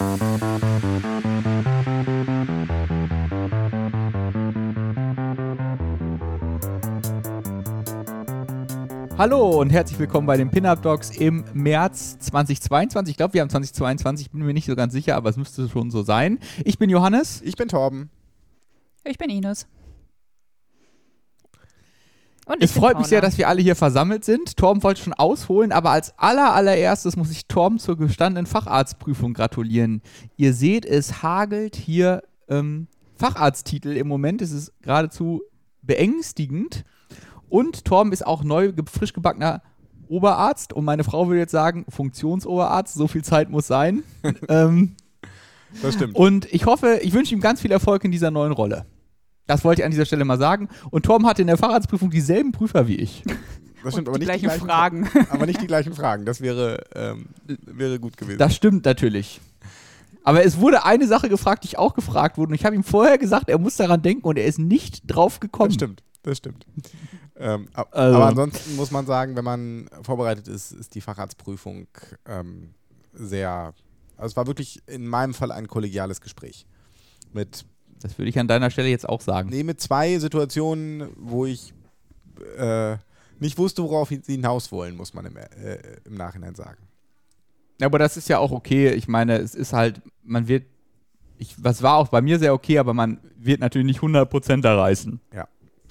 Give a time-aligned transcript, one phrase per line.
[0.00, 0.14] Hallo
[9.60, 13.10] und herzlich willkommen bei den Pin-Up Dogs im März 2022.
[13.10, 15.90] Ich glaube, wir haben 2022, bin mir nicht so ganz sicher, aber es müsste schon
[15.90, 16.38] so sein.
[16.64, 17.42] Ich bin Johannes.
[17.42, 18.10] Ich bin Torben.
[19.02, 19.66] Ich bin Ines.
[22.48, 24.56] Und es freut mich sehr, dass wir alle hier versammelt sind.
[24.56, 30.00] Torben wollte schon ausholen, aber als aller, allererstes muss ich Torben zur gestandenen Facharztprüfung gratulieren.
[30.36, 34.40] Ihr seht, es hagelt hier ähm, Facharzttitel im Moment.
[34.40, 35.42] Es ist geradezu
[35.82, 36.84] beängstigend.
[37.50, 39.62] Und Torben ist auch neu, frisch gebackener
[40.08, 40.72] Oberarzt.
[40.72, 42.94] Und meine Frau würde jetzt sagen, Funktionsoberarzt.
[42.94, 44.04] So viel Zeit muss sein.
[44.48, 44.96] ähm,
[45.82, 46.14] Das stimmt.
[46.14, 48.86] und ich hoffe, ich wünsche ihm ganz viel Erfolg in dieser neuen Rolle.
[49.48, 50.68] Das wollte ich an dieser Stelle mal sagen.
[50.90, 53.24] Und Torben hatte in der Facharztprüfung dieselben Prüfer wie ich.
[53.82, 55.08] Das stimmt, Und aber die nicht gleichen Fragen.
[55.30, 56.24] Aber nicht die gleichen Fragen.
[56.24, 57.26] Das wäre, ähm,
[57.66, 58.38] wäre gut gewesen.
[58.38, 59.40] Das stimmt natürlich.
[60.24, 62.50] Aber es wurde eine Sache gefragt, die ich auch gefragt wurde.
[62.50, 65.40] Und ich habe ihm vorher gesagt, er muss daran denken und er ist nicht drauf
[65.40, 65.68] gekommen.
[65.70, 66.66] Das stimmt, das stimmt.
[67.36, 71.86] ähm, ab- Also- Aber ansonsten muss man sagen, wenn man vorbereitet ist, ist die Facharztprüfung
[72.26, 72.74] ähm,
[73.14, 73.72] sehr.
[74.18, 76.66] Also es war wirklich in meinem Fall ein kollegiales Gespräch.
[77.32, 77.64] Mit,
[78.00, 79.48] Das würde ich an deiner Stelle jetzt auch sagen.
[79.50, 81.72] nee, mit zwei Situationen, wo ich
[82.56, 82.96] äh,
[83.40, 86.78] nicht wusste, worauf sie hinaus wollen, muss man im, äh, im Nachhinein sagen.
[87.80, 88.90] Ja, Aber das ist ja auch okay.
[88.90, 90.64] Ich meine, es ist halt, man wird,
[91.38, 94.76] ich, was war auch bei mir sehr okay, aber man wird natürlich nicht 100% da
[94.76, 95.20] reißen.
[95.32, 95.46] Ja.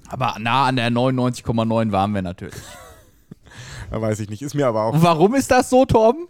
[0.09, 2.55] Aber nah an der 99,9 waren wir natürlich.
[3.89, 4.41] Da weiß ich nicht.
[4.41, 6.27] Ist mir aber auch, Und warum ist das so, Torben?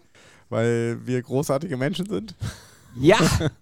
[0.49, 2.35] weil wir großartige Menschen sind.
[2.99, 3.17] Ja,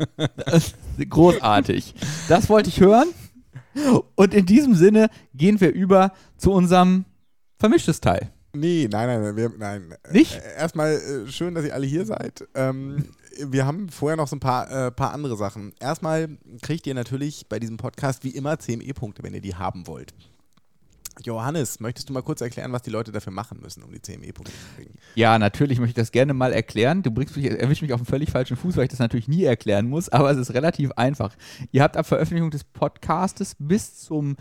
[0.38, 1.94] das ist großartig.
[2.28, 3.10] Das wollte ich hören.
[4.16, 7.06] Und in diesem Sinne gehen wir über zu unserem
[7.58, 8.32] vermischtes Teil.
[8.54, 9.36] Nee, nein, nein, nein.
[9.36, 9.96] Wir, nein.
[10.12, 10.36] Nicht?
[10.36, 12.48] Äh, Erstmal äh, schön, dass ihr alle hier seid.
[12.56, 15.74] Ähm, wir haben vorher noch so ein paar, äh, paar andere Sachen.
[15.80, 16.30] Erstmal
[16.62, 20.14] kriegt ihr natürlich bei diesem Podcast wie immer CME-Punkte, wenn ihr die haben wollt.
[21.24, 24.52] Johannes, möchtest du mal kurz erklären, was die Leute dafür machen müssen, um die CME-Punkte
[24.52, 24.94] zu kriegen?
[25.16, 27.04] Ja, natürlich möchte ich das gerne mal erklären.
[27.04, 29.44] Du bringst mich, erwischst mich auf einen völlig falschen Fuß, weil ich das natürlich nie
[29.44, 31.36] erklären muss, aber es ist relativ einfach.
[31.72, 34.36] Ihr habt ab Veröffentlichung des Podcastes bis zum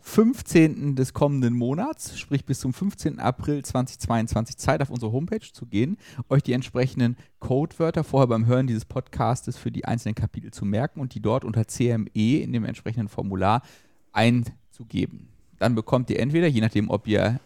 [0.00, 0.96] 15.
[0.96, 3.18] des kommenden Monats, sprich bis zum 15.
[3.18, 5.98] April 2022 Zeit auf unsere Homepage zu gehen,
[6.28, 11.00] euch die entsprechenden Codewörter vorher beim Hören dieses Podcastes für die einzelnen Kapitel zu merken
[11.00, 13.62] und die dort unter CME in dem entsprechenden Formular
[14.12, 15.28] einzugeben.
[15.58, 17.40] Dann bekommt ihr entweder, je nachdem, ob ihr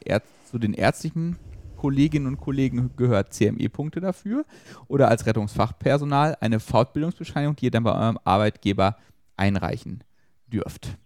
[0.50, 1.37] zu den ärztlichen
[1.77, 4.45] Kolleginnen und Kollegen gehört, CME-Punkte dafür
[4.87, 8.97] oder als Rettungsfachpersonal eine Fortbildungsbescheinigung, die ihr dann bei eurem Arbeitgeber
[9.37, 10.05] einreichen
[10.47, 10.97] dürft.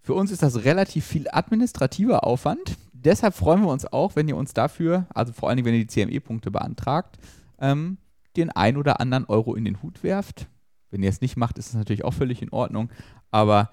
[0.00, 2.76] Für uns ist das relativ viel administrativer Aufwand.
[2.92, 5.86] Deshalb freuen wir uns auch, wenn ihr uns dafür, also vor allen Dingen, wenn ihr
[5.86, 7.18] die CME-Punkte beantragt,
[7.58, 7.98] ähm,
[8.36, 10.46] den ein oder anderen Euro in den Hut werft.
[10.90, 12.90] Wenn ihr es nicht macht, ist es natürlich auch völlig in Ordnung.
[13.30, 13.70] Aber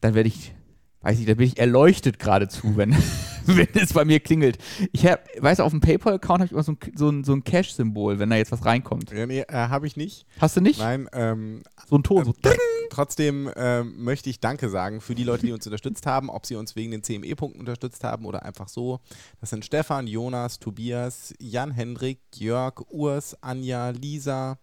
[0.00, 0.54] dann werde ich,
[1.02, 2.94] weiß ich, da bin ich erleuchtet geradezu, wenn,
[3.46, 4.58] wenn es bei mir klingelt.
[4.92, 7.44] Ich hab, weiß, auf dem PayPal-Account habe ich immer so ein, so ein, so ein
[7.44, 9.10] Cash-Symbol, wenn da jetzt was reinkommt.
[9.12, 10.26] Ja, nee, äh, habe ich nicht.
[10.40, 10.78] Hast du nicht?
[10.78, 12.32] Nein, ähm, So ein Ton, so.
[12.42, 12.56] äh,
[12.90, 16.56] trotzdem ähm, möchte ich Danke sagen für die Leute, die uns unterstützt haben, ob sie
[16.56, 19.00] uns wegen den CME-Punkten unterstützt haben oder einfach so.
[19.40, 24.58] Das sind Stefan, Jonas, Tobias, Jan Hendrik, Jörg, Urs, Anja, Lisa,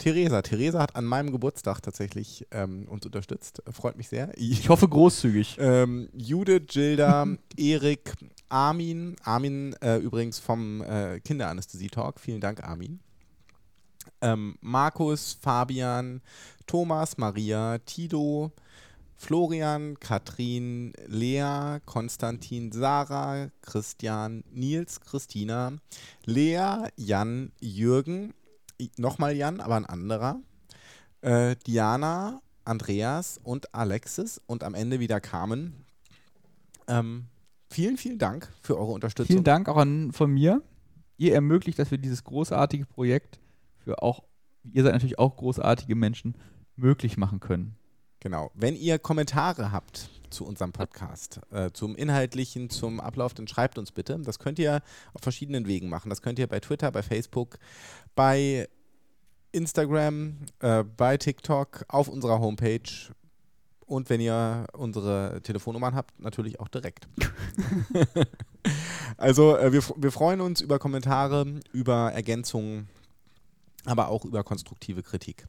[0.00, 0.40] Theresa.
[0.40, 3.62] Theresa hat an meinem Geburtstag tatsächlich ähm, uns unterstützt.
[3.70, 4.32] Freut mich sehr.
[4.36, 5.58] Ich hoffe großzügig.
[5.70, 8.14] Ähm, Judith, Gilda, Erik,
[8.48, 9.14] Armin.
[9.22, 12.18] Armin äh, übrigens vom äh, Kinderanästhesie-Talk.
[12.18, 12.98] Vielen Dank, Armin.
[14.22, 16.22] Ähm, Markus, Fabian,
[16.66, 18.52] Thomas, Maria, Tito,
[19.16, 25.74] Florian, Katrin, Lea, Konstantin, Sarah, Christian, Nils, Christina,
[26.24, 28.32] Lea, Jan, Jürgen,
[28.96, 30.40] nochmal Jan, aber ein anderer,
[31.22, 35.84] äh, Diana, Andreas und Alexis und am Ende wieder Carmen.
[36.88, 37.26] Ähm,
[37.70, 39.34] vielen, vielen Dank für eure Unterstützung.
[39.34, 40.62] Vielen Dank auch an, von mir.
[41.16, 43.40] Ihr ermöglicht, dass wir dieses großartige Projekt
[43.78, 44.24] für auch,
[44.64, 46.34] ihr seid natürlich auch großartige Menschen,
[46.76, 47.76] möglich machen können.
[48.20, 48.50] Genau.
[48.54, 53.92] Wenn ihr Kommentare habt zu unserem Podcast, äh, zum Inhaltlichen, zum Ablauf, dann schreibt uns
[53.92, 54.18] bitte.
[54.20, 54.82] Das könnt ihr
[55.14, 56.10] auf verschiedenen Wegen machen.
[56.10, 57.58] Das könnt ihr bei Twitter, bei Facebook,
[58.14, 58.68] bei
[59.52, 63.12] Instagram, äh, bei TikTok, auf unserer Homepage
[63.90, 67.08] und wenn ihr unsere Telefonnummern habt, natürlich auch direkt.
[69.16, 72.88] also äh, wir, wir freuen uns über Kommentare, über Ergänzungen,
[73.84, 75.46] aber auch über konstruktive Kritik.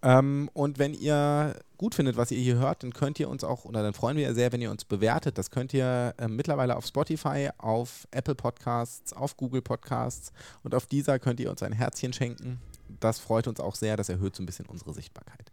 [0.00, 3.66] Ähm, und wenn ihr gut findet, was ihr hier hört, dann könnt ihr uns auch,
[3.66, 5.36] oder dann freuen wir ja sehr, wenn ihr uns bewertet.
[5.36, 10.32] Das könnt ihr äh, mittlerweile auf Spotify, auf Apple Podcasts, auf Google Podcasts
[10.62, 12.60] und auf dieser könnt ihr uns ein Herzchen schenken
[13.00, 15.52] Das freut uns auch sehr, das erhöht so ein bisschen unsere Sichtbarkeit.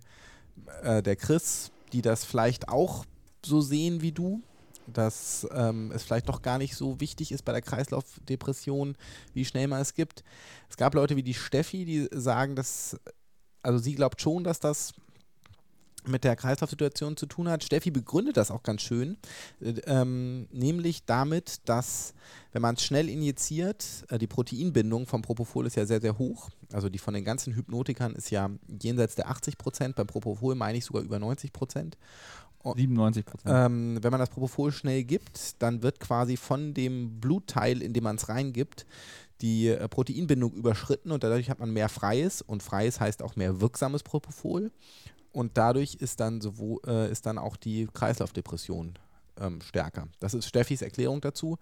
[0.81, 3.05] äh, der Chris, die das vielleicht auch
[3.45, 4.41] so sehen wie du,
[4.87, 8.95] dass ähm, es vielleicht doch gar nicht so wichtig ist bei der Kreislaufdepression,
[9.33, 10.23] wie schnell man es gibt.
[10.69, 12.97] Es gab Leute wie die Steffi, die sagen, dass,
[13.61, 14.93] also sie glaubt schon, dass das
[16.07, 17.63] mit der Kreislaufsituation zu tun hat.
[17.63, 19.17] Steffi begründet das auch ganz schön,
[19.61, 22.13] äh, ähm, nämlich damit, dass
[22.51, 26.49] wenn man es schnell injiziert, äh, die Proteinbindung vom Propofol ist ja sehr, sehr hoch.
[26.71, 28.49] Also die von den ganzen Hypnotikern ist ja
[28.81, 31.97] jenseits der 80 Prozent, beim Propofol meine ich sogar über 90 Prozent.
[32.63, 33.53] 97 Prozent.
[33.53, 38.05] Ähm, wenn man das Propofol schnell gibt, dann wird quasi von dem Blutteil, in dem
[38.05, 38.85] man es reingibt,
[39.41, 43.59] die äh, Proteinbindung überschritten und dadurch hat man mehr freies und freies heißt auch mehr
[43.59, 44.71] wirksames Propofol
[45.33, 48.93] und dadurch ist dann, sowohl, äh, ist dann auch die Kreislaufdepression
[49.41, 50.07] ähm, stärker.
[50.19, 51.57] Das ist Steffis Erklärung dazu.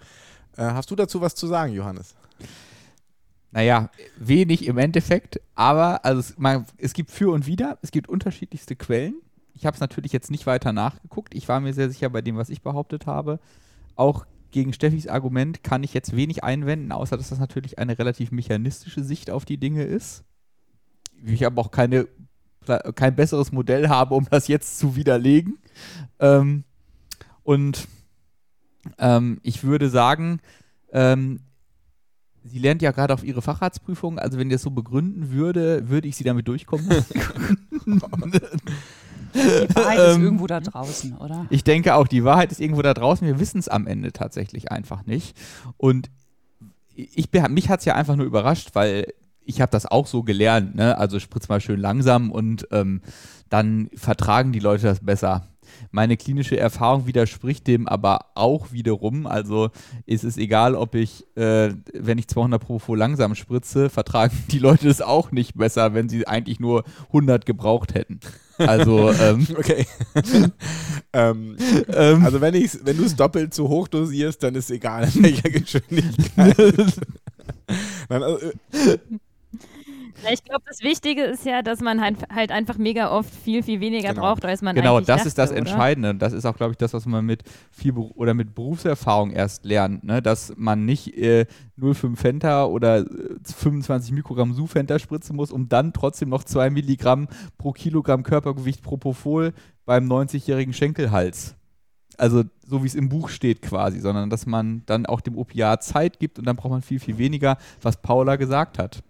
[0.58, 2.14] Äh, hast du dazu was zu sagen, Johannes?
[3.52, 8.08] Naja, wenig im Endeffekt, aber also es, man, es gibt für und wider, es gibt
[8.08, 9.16] unterschiedlichste Quellen.
[9.54, 11.34] Ich habe es natürlich jetzt nicht weiter nachgeguckt.
[11.34, 13.40] Ich war mir sehr sicher bei dem, was ich behauptet habe.
[13.96, 18.32] Auch gegen Steffis Argument kann ich jetzt wenig einwenden, außer dass das natürlich eine relativ
[18.32, 20.24] mechanistische Sicht auf die Dinge ist.
[21.26, 22.08] Ich habe auch keine
[22.96, 25.58] kein besseres Modell habe, um das jetzt zu widerlegen.
[26.20, 26.64] Ähm,
[27.44, 27.88] und
[28.98, 30.40] ähm, ich würde sagen,
[30.92, 31.42] ähm,
[32.44, 36.08] sie lernt ja gerade auf ihre Facharztprüfung, also wenn ihr das so begründen würde, würde
[36.08, 36.88] ich sie damit durchkommen.
[39.34, 41.46] Die Wahrheit ist ähm, irgendwo da draußen, oder?
[41.50, 43.26] Ich denke auch, die Wahrheit ist irgendwo da draußen.
[43.26, 45.38] Wir wissen es am Ende tatsächlich einfach nicht.
[45.78, 46.10] Und
[46.96, 49.14] ich, mich hat es ja einfach nur überrascht, weil
[49.46, 50.98] ich habe das auch so gelernt, ne?
[50.98, 53.02] Also spritz mal schön langsam und ähm,
[53.50, 55.48] dann vertragen die Leute das besser.
[55.92, 59.26] Meine klinische Erfahrung widerspricht dem aber auch wiederum.
[59.26, 59.70] Also
[60.06, 64.90] ist es egal, ob ich, äh, wenn ich 200 Propofol langsam spritze, vertragen die Leute
[64.90, 68.20] es auch nicht besser, wenn sie eigentlich nur 100 gebraucht hätten.
[68.58, 69.86] Also, ähm, okay.
[71.14, 71.58] ähm,
[71.94, 75.24] ähm, also, wenn, wenn du es doppelt so hoch dosierst, dann ist es egal, in
[75.24, 76.58] welcher Geschwindigkeit.
[78.10, 78.40] Nein, also,
[80.32, 83.80] ich glaube, das Wichtige ist ja, dass man halt, halt einfach mega oft viel, viel
[83.80, 84.22] weniger genau.
[84.22, 86.16] braucht, als man Genau, das dachte, ist das Entscheidende.
[86.16, 90.04] Das ist auch, glaube ich, das, was man mit viel oder mit Berufserfahrung erst lernt,
[90.04, 90.22] ne?
[90.22, 91.46] dass man nicht äh,
[91.80, 93.06] 0,5 Fenta oder
[93.44, 97.28] 25 äh, Mikrogramm Sufenta spritzen muss, um dann trotzdem noch 2 Milligramm
[97.58, 99.54] pro Kilogramm Körpergewicht Propofol
[99.86, 101.56] beim 90-jährigen Schenkelhals
[102.18, 105.84] also so wie es im Buch steht quasi, sondern dass man dann auch dem Opiat
[105.84, 109.02] Zeit gibt und dann braucht man viel, viel weniger, was Paula gesagt hat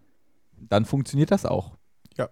[0.72, 1.72] dann funktioniert das auch.
[2.18, 2.30] Ja.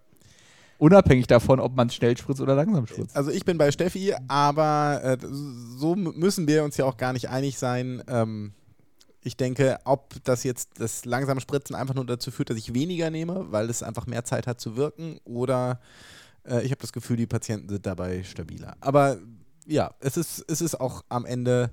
[0.77, 3.15] Unabhängig davon, ob man schnell spritzt oder langsam spritzt.
[3.15, 7.29] Also ich bin bei Steffi, aber äh, so müssen wir uns ja auch gar nicht
[7.29, 8.01] einig sein.
[8.07, 8.53] Ähm,
[9.21, 13.09] ich denke, ob das jetzt das langsame Spritzen einfach nur dazu führt, dass ich weniger
[13.09, 15.81] nehme, weil es einfach mehr Zeit hat zu wirken, oder
[16.45, 18.77] äh, ich habe das Gefühl, die Patienten sind dabei stabiler.
[18.79, 19.17] Aber
[19.65, 21.71] ja, es ist, es ist auch am Ende,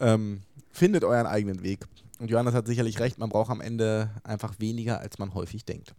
[0.00, 1.86] ähm, findet euren eigenen Weg.
[2.18, 5.94] Und Johannes hat sicherlich recht, man braucht am Ende einfach weniger, als man häufig denkt.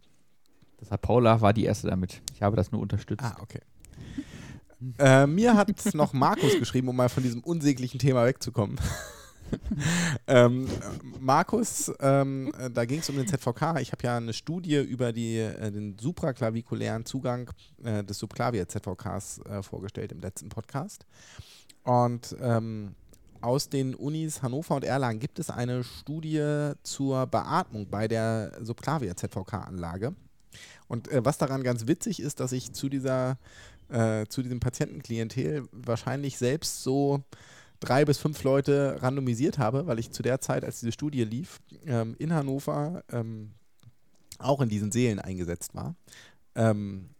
[0.78, 2.22] Das hat Paula war die erste damit.
[2.34, 3.24] Ich habe das nur unterstützt.
[3.24, 3.60] Ah, okay.
[4.98, 8.78] äh, mir hat noch Markus geschrieben, um mal von diesem unsäglichen Thema wegzukommen.
[10.26, 10.66] ähm,
[11.20, 13.80] Markus, ähm, da ging es um den ZVK.
[13.80, 17.50] Ich habe ja eine Studie über die, äh, den supraklavikulären Zugang
[17.82, 21.06] äh, des Subklavier-ZVKs äh, vorgestellt im letzten Podcast.
[21.84, 22.94] Und ähm,
[23.40, 29.16] aus den Unis Hannover und Erlangen gibt es eine Studie zur Beatmung bei der Subclavia
[29.16, 30.14] ZVK-Anlage.
[30.88, 33.38] Und äh, was daran ganz witzig ist, dass ich zu dieser
[33.88, 37.22] äh, zu diesem Patientenklientel wahrscheinlich selbst so
[37.80, 41.60] drei bis fünf Leute randomisiert habe, weil ich zu der Zeit, als diese Studie lief,
[41.86, 43.52] ähm, in Hannover ähm,
[44.38, 45.94] auch in diesen Seelen eingesetzt war.
[46.54, 47.10] Ähm,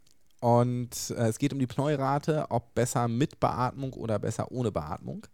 [0.41, 5.27] und äh, es geht um die Pneurate, ob besser mit Beatmung oder besser ohne Beatmung.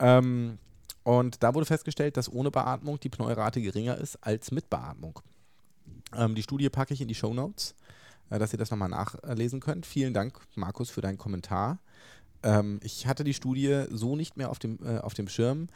[0.00, 0.58] Ähm,
[1.02, 5.20] und da wurde festgestellt, dass ohne Beatmung die Pneurate geringer ist als mit Beatmung.
[6.16, 7.74] Ähm, die Studie packe ich in die Show Notes,
[8.30, 9.86] äh, dass ihr das nochmal nachlesen könnt.
[9.86, 11.78] Vielen Dank, Markus, für deinen Kommentar.
[12.42, 15.68] Ähm, ich hatte die Studie so nicht mehr auf dem, äh, auf dem Schirm.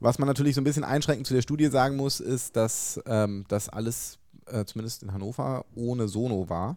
[0.00, 3.44] Was man natürlich so ein bisschen einschränkend zu der Studie sagen muss, ist, dass ähm,
[3.48, 6.76] das alles, äh, zumindest in Hannover, ohne Sono war.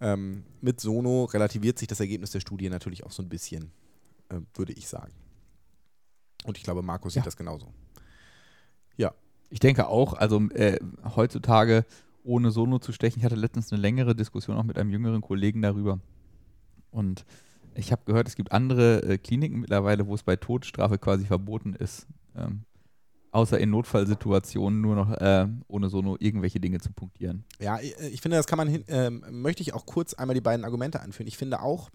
[0.00, 3.72] Ähm, mit Sono relativiert sich das Ergebnis der Studie natürlich auch so ein bisschen,
[4.28, 5.12] äh, würde ich sagen.
[6.44, 7.20] Und ich glaube, Markus ja.
[7.20, 7.72] sieht das genauso.
[8.96, 9.14] Ja.
[9.50, 10.78] Ich denke auch, also äh,
[11.16, 11.86] heutzutage
[12.22, 13.20] ohne Sono zu stechen.
[13.20, 16.00] Ich hatte letztens eine längere Diskussion auch mit einem jüngeren Kollegen darüber.
[16.90, 17.24] Und
[17.74, 21.74] ich habe gehört, es gibt andere äh, Kliniken mittlerweile, wo es bei Todesstrafe quasi verboten
[21.74, 22.64] ist, ähm,
[23.30, 27.44] außer in Notfallsituationen nur noch äh, ohne Sono irgendwelche Dinge zu punktieren.
[27.60, 30.34] Ja, ich, äh, ich finde, das kann man, hin, ähm, möchte ich auch kurz einmal
[30.34, 31.28] die beiden Argumente anführen.
[31.28, 31.90] Ich finde auch,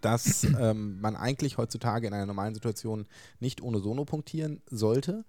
[0.00, 3.06] dass ähm, man eigentlich heutzutage in einer normalen Situation
[3.38, 5.24] nicht ohne Sono punktieren sollte.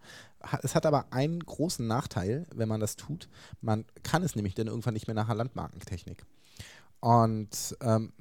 [0.64, 3.30] Es hat aber einen großen Nachteil, wenn man das tut.
[3.62, 6.26] Man kann es nämlich dann irgendwann nicht mehr nach der Landmarkentechnik.
[7.00, 8.14] Und, ähm,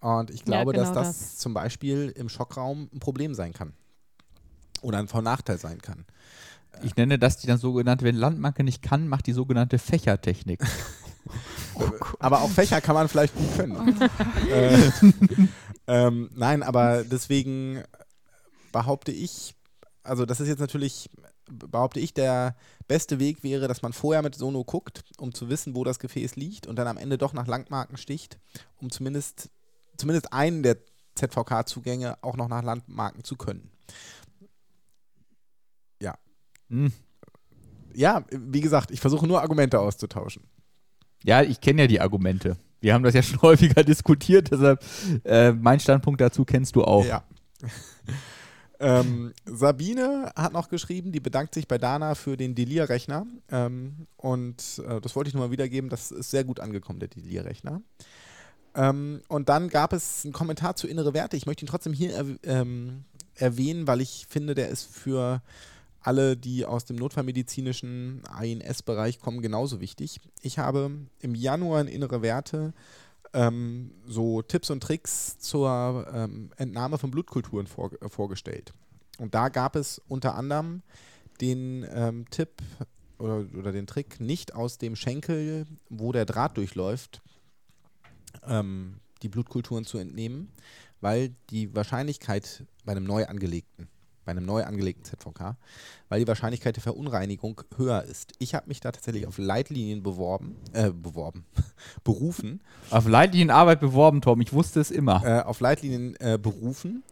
[0.00, 3.52] und ich glaube, ja, genau dass das, das, zum Beispiel im Schockraum ein Problem sein
[3.52, 3.72] kann.
[4.82, 6.04] Oder ein Nachteil sein kann.
[6.82, 10.60] Ich nenne das die dann sogenannte, wenn Landmarke nicht kann, macht die sogenannte Fächertechnik.
[11.74, 14.00] oh aber auch Fächer kann man vielleicht gut können.
[14.50, 14.90] äh,
[15.86, 17.82] ähm, nein, aber deswegen
[18.72, 19.54] behaupte ich,
[20.02, 21.10] also das ist jetzt natürlich,
[21.46, 22.56] behaupte ich, der
[22.88, 26.36] beste Weg wäre, dass man vorher mit Sono guckt, um zu wissen, wo das Gefäß
[26.36, 28.38] liegt und dann am Ende doch nach Landmarken sticht,
[28.76, 29.50] um zumindest,
[29.96, 30.78] zumindest einen der
[31.14, 33.70] ZVK-Zugänge auch noch nach Landmarken zu können.
[36.00, 36.18] Ja.
[36.68, 36.92] Hm.
[37.94, 40.42] Ja, wie gesagt, ich versuche nur Argumente auszutauschen.
[41.22, 42.56] Ja, ich kenne ja die Argumente.
[42.84, 44.84] Wir haben das ja schon häufiger diskutiert, deshalb
[45.24, 47.04] äh, mein Standpunkt dazu kennst du auch.
[47.04, 47.24] Ja.
[48.78, 53.26] ähm, Sabine hat noch geschrieben, die bedankt sich bei Dana für den Delir-Rechner.
[53.50, 57.08] Ähm, und äh, das wollte ich nur mal wiedergeben, das ist sehr gut angekommen, der
[57.08, 57.80] Delir-Rechner.
[58.74, 61.38] Ähm, und dann gab es einen Kommentar zu innere Werte.
[61.38, 65.40] Ich möchte ihn trotzdem hier er, ähm, erwähnen, weil ich finde, der ist für
[66.04, 70.20] alle, die aus dem notfallmedizinischen ANS-Bereich kommen, genauso wichtig.
[70.42, 72.74] Ich habe im Januar in innere Werte
[73.32, 78.74] ähm, so Tipps und Tricks zur ähm, Entnahme von Blutkulturen vor, äh, vorgestellt.
[79.18, 80.82] Und da gab es unter anderem
[81.40, 82.50] den ähm, Tipp
[83.18, 87.22] oder, oder, den Trick, nicht aus dem Schenkel, wo der Draht durchläuft,
[88.46, 90.52] ähm, die Blutkulturen zu entnehmen,
[91.00, 93.88] weil die Wahrscheinlichkeit bei einem neu angelegten
[94.24, 95.56] bei einem neu angelegten ZVK,
[96.08, 98.32] weil die Wahrscheinlichkeit der Verunreinigung höher ist.
[98.38, 101.44] Ich habe mich da tatsächlich auf Leitlinien beworben, äh, beworben,
[102.04, 102.60] berufen.
[102.90, 105.22] Auf Leitlinienarbeit beworben, Tom, ich wusste es immer.
[105.24, 107.02] Äh, auf Leitlinien äh, berufen.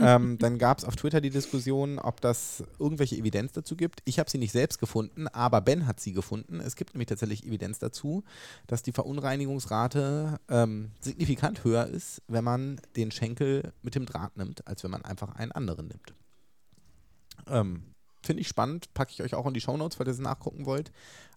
[0.00, 4.00] ähm, dann gab es auf Twitter die Diskussion, ob das irgendwelche Evidenz dazu gibt.
[4.04, 6.60] Ich habe sie nicht selbst gefunden, aber Ben hat sie gefunden.
[6.60, 8.24] Es gibt nämlich tatsächlich Evidenz dazu,
[8.66, 14.66] dass die Verunreinigungsrate ähm, signifikant höher ist, wenn man den Schenkel mit dem Draht nimmt,
[14.66, 16.14] als wenn man einfach einen anderen nimmt.
[17.50, 17.82] Ähm,
[18.22, 20.90] Finde ich spannend, packe ich euch auch in die Shownotes, falls ihr es nachgucken wollt.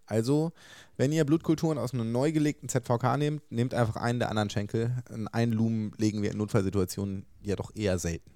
[0.07, 0.51] Also,
[0.97, 4.95] wenn ihr Blutkulturen aus einem neu gelegten ZVK nehmt, nehmt einfach einen der anderen Schenkel.
[5.31, 8.31] Einen Lumen legen wir in Notfallsituationen ja doch eher selten.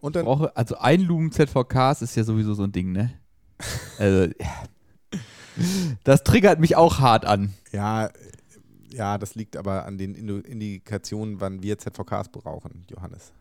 [0.00, 3.14] Und dann brauche, also ein Lumen ZVKs ist ja sowieso so ein Ding, ne?
[3.98, 4.30] also,
[6.04, 7.54] das triggert mich auch hart an.
[7.72, 8.10] Ja,
[8.90, 13.32] ja, das liegt aber an den Indikationen, wann wir ZVKs brauchen, Johannes.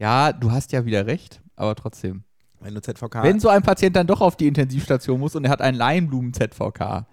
[0.00, 2.24] Ja, du hast ja wieder recht, aber trotzdem.
[2.60, 3.22] Wenn du ZVK.
[3.22, 7.06] Wenn so ein Patient dann doch auf die Intensivstation muss und er hat einen Leinblumen-ZVK.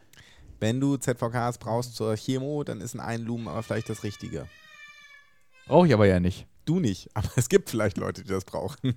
[0.59, 4.47] Wenn du ZVKs brauchst zur Chemo, dann ist ein Einlumen aber vielleicht das Richtige.
[5.67, 6.47] Brauche ich aber ja nicht.
[6.65, 8.95] Du nicht, aber es gibt vielleicht Leute, die das brauchen.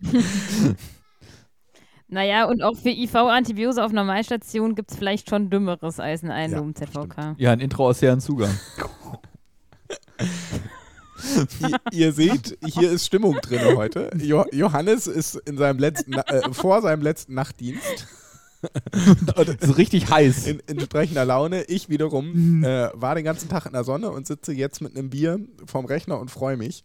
[2.08, 7.16] naja, und auch für IV-Antibiose auf Normalstation gibt es vielleicht schon Dümmeres als ein Einlumen-ZVK.
[7.16, 8.58] Ja, ja, ein intraoceanen Zugang.
[11.60, 14.10] ihr, ihr, seht, hier ist Stimmung drin heute.
[14.16, 18.06] Jo Johannes ist in seinem letzten, äh, vor seinem letzten Nachtdienst.
[19.60, 20.46] so richtig heiß.
[20.46, 21.64] In entsprechender Laune.
[21.64, 22.64] Ich wiederum mhm.
[22.64, 25.86] äh, war den ganzen Tag in der Sonne und sitze jetzt mit einem Bier vorm
[25.86, 26.84] Rechner und freue mich.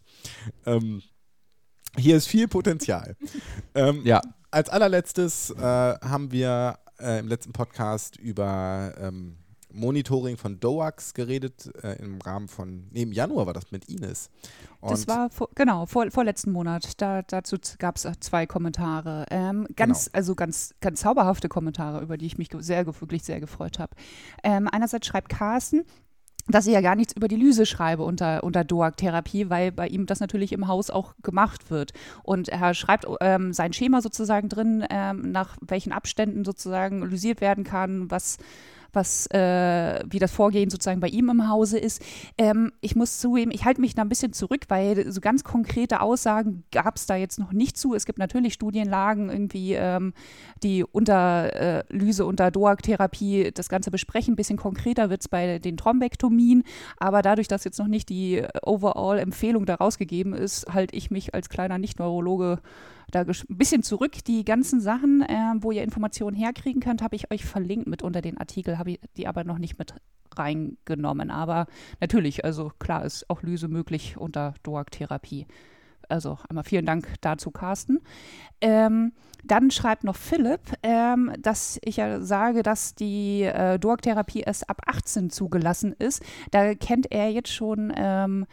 [0.65, 1.01] Ähm,
[1.97, 3.15] hier ist viel Potenzial.
[3.73, 4.21] Ähm, ja.
[4.51, 9.37] Als allerletztes äh, haben wir äh, im letzten Podcast über ähm,
[9.71, 14.29] Monitoring von DOAX geredet, äh, im Rahmen von, nee, im Januar war das mit Ines.
[14.81, 16.99] Und das war, vor, genau, vor, vorletzten Monat.
[17.01, 19.25] Da, dazu gab es zwei Kommentare.
[19.29, 20.17] Ähm, ganz, genau.
[20.17, 23.95] also ganz, ganz zauberhafte Kommentare, über die ich mich sehr, wirklich sehr gefreut habe.
[24.43, 25.85] Ähm, einerseits schreibt Carsten,
[26.49, 30.05] dass ich ja gar nichts über die Lyse schreibe unter, unter DOAC-Therapie, weil bei ihm
[30.05, 31.93] das natürlich im Haus auch gemacht wird.
[32.23, 37.63] Und er schreibt ähm, sein Schema sozusagen drin, ähm, nach welchen Abständen sozusagen lysiert werden
[37.63, 38.37] kann, was
[38.93, 42.01] was, äh, wie das Vorgehen sozusagen bei ihm im Hause ist.
[42.37, 46.01] Ähm, ich muss zugeben, ich halte mich da ein bisschen zurück, weil so ganz konkrete
[46.01, 47.93] Aussagen gab es da jetzt noch nicht zu.
[47.93, 50.13] Es gibt natürlich Studienlagen irgendwie, ähm,
[50.63, 54.33] die unter äh, Lyse, unter DOAC-Therapie das Ganze besprechen.
[54.33, 56.63] Ein bisschen konkreter wird es bei den Thrombektomien,
[56.97, 61.49] aber dadurch, dass jetzt noch nicht die Overall-Empfehlung daraus gegeben ist, halte ich mich als
[61.49, 62.59] kleiner Nicht-Neurologe
[63.11, 64.23] da ein bisschen zurück.
[64.25, 68.21] Die ganzen Sachen, äh, wo ihr Informationen herkriegen könnt, habe ich euch verlinkt mit unter
[68.21, 69.93] den Artikel, habe ich die aber noch nicht mit
[70.35, 71.31] reingenommen.
[71.31, 71.67] Aber
[71.99, 75.47] natürlich, also klar ist auch Lyse möglich unter DOAC-Therapie.
[76.07, 77.99] Also einmal vielen Dank dazu, Carsten.
[78.61, 79.13] Ähm,
[79.43, 84.81] dann schreibt noch Philipp, ähm, dass ich ja sage, dass die äh, DOAC-Therapie erst ab
[84.85, 86.23] 18 zugelassen ist.
[86.51, 88.47] Da kennt er jetzt schon ähm,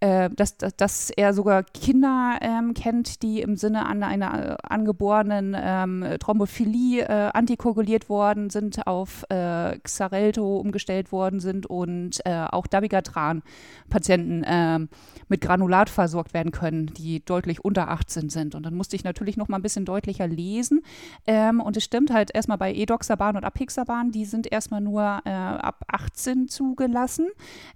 [0.00, 5.56] äh, dass, dass, er sogar Kinder ähm, kennt, die im Sinne an einer äh, angeborenen
[5.58, 12.66] ähm, Thrombophilie äh, antikoaguliert worden sind, auf äh, Xarelto umgestellt worden sind und äh, auch
[12.66, 14.88] Dabigatran-Patienten ähm,
[15.28, 18.54] mit Granulat versorgt werden können, die deutlich unter 18 sind.
[18.54, 20.82] Und dann musste ich natürlich noch mal ein bisschen deutlicher lesen.
[21.26, 25.30] Ähm, und es stimmt halt erstmal bei Edoxaban und Apixaban, die sind erstmal nur äh,
[25.30, 27.28] ab 18 zugelassen.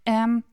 [0.06, 0.44] Ähm,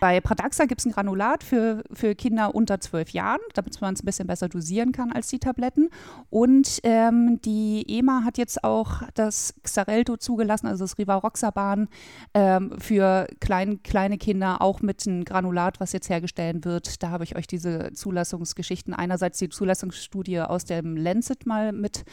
[0.00, 4.02] bei Pradaxa gibt es ein Granulat für, für Kinder unter zwölf Jahren, damit man es
[4.02, 5.90] ein bisschen besser dosieren kann als die Tabletten.
[6.30, 11.88] Und ähm, die EMA hat jetzt auch das Xarelto zugelassen, also das Rivaroxaban,
[12.34, 17.02] ähm, für klein, kleine Kinder, auch mit einem Granulat, was jetzt hergestellt wird.
[17.02, 22.04] Da habe ich euch diese Zulassungsgeschichten, einerseits die Zulassungsstudie aus dem Lancet mal mit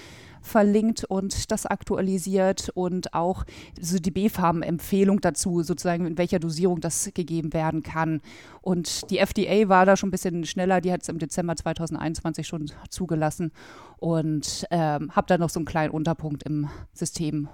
[0.43, 3.45] verlinkt und das aktualisiert und auch
[3.79, 8.21] so die B-Farben-Empfehlung dazu, sozusagen in welcher Dosierung das gegeben werden kann.
[8.61, 12.45] Und die FDA war da schon ein bisschen schneller, die hat es im Dezember 2021
[12.45, 13.51] schon zugelassen
[13.97, 17.47] und ähm, habe da noch so einen kleinen Unterpunkt im System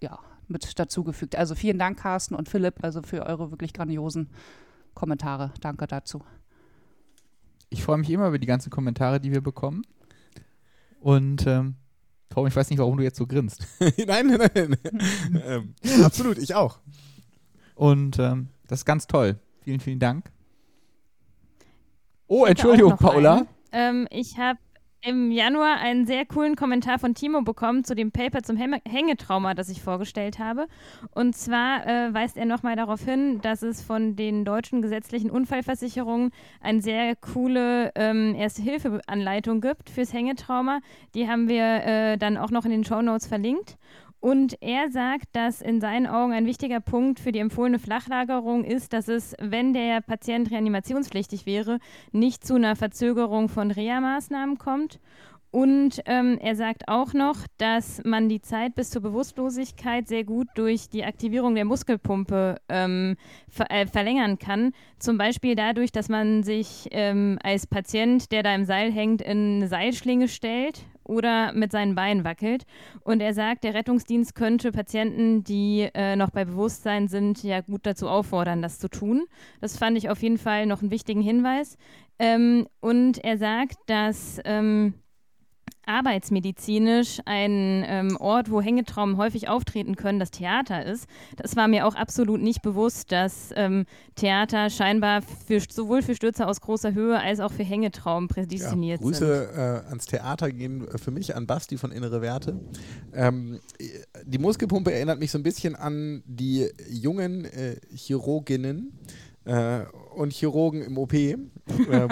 [0.00, 1.36] ja, mit dazugefügt.
[1.36, 4.28] Also vielen Dank, Carsten und Philipp, also für eure wirklich grandiosen
[4.94, 5.52] Kommentare.
[5.60, 6.22] Danke dazu.
[7.70, 9.82] Ich freue mich immer über die ganzen Kommentare, die wir bekommen.
[11.00, 11.76] Und ähm,
[12.30, 13.66] Tom, ich weiß nicht, warum du jetzt so grinst.
[13.80, 14.76] nein, nein, nein.
[15.44, 16.78] ähm, absolut, ich auch.
[17.74, 19.38] Und ähm, das ist ganz toll.
[19.62, 20.30] Vielen, vielen Dank.
[22.26, 23.46] Oh, Entschuldigung, Paula.
[23.72, 24.58] Ähm, ich habe
[25.00, 29.68] im Januar einen sehr coolen Kommentar von Timo bekommen zu dem Paper zum Hängetrauma, das
[29.68, 30.66] ich vorgestellt habe.
[31.14, 36.30] Und zwar äh, weist er nochmal darauf hin, dass es von den deutschen gesetzlichen Unfallversicherungen
[36.60, 40.80] eine sehr coole ähm, Erste-Hilfe-Anleitung gibt fürs Hängetrauma.
[41.14, 43.78] Die haben wir äh, dann auch noch in den Show Notes verlinkt.
[44.20, 48.92] Und er sagt, dass in seinen Augen ein wichtiger Punkt für die empfohlene Flachlagerung ist,
[48.92, 51.78] dass es, wenn der Patient reanimationspflichtig wäre,
[52.10, 54.98] nicht zu einer Verzögerung von Reha-Maßnahmen kommt.
[55.50, 60.48] Und ähm, er sagt auch noch, dass man die Zeit bis zur Bewusstlosigkeit sehr gut
[60.56, 63.16] durch die Aktivierung der Muskelpumpe ähm,
[63.48, 64.72] ver äh, verlängern kann.
[64.98, 69.56] Zum Beispiel dadurch, dass man sich ähm, als Patient, der da im Seil hängt, in
[69.56, 72.64] eine Seilschlinge stellt oder mit seinen Beinen wackelt.
[73.02, 77.80] Und er sagt, der Rettungsdienst könnte Patienten, die äh, noch bei Bewusstsein sind, ja gut
[77.84, 79.24] dazu auffordern, das zu tun.
[79.60, 81.76] Das fand ich auf jeden Fall noch einen wichtigen Hinweis.
[82.18, 84.94] Ähm, und er sagt, dass ähm,
[85.88, 91.06] arbeitsmedizinisch ein ähm, Ort, wo Hängetraumen häufig auftreten können, das Theater ist.
[91.36, 96.46] Das war mir auch absolut nicht bewusst, dass ähm, Theater scheinbar für, sowohl für Stürze
[96.46, 99.48] aus großer Höhe als auch für Hängetraumen prädestiniert ja, Grüße, sind.
[99.48, 102.60] Grüße äh, ans Theater gehen für mich an Basti von Innere Werte.
[103.14, 103.60] Ähm,
[104.24, 108.92] die Muskelpumpe erinnert mich so ein bisschen an die jungen äh, Chirurginnen
[109.48, 109.84] äh,
[110.18, 111.36] und Chirurgen im OP, äh,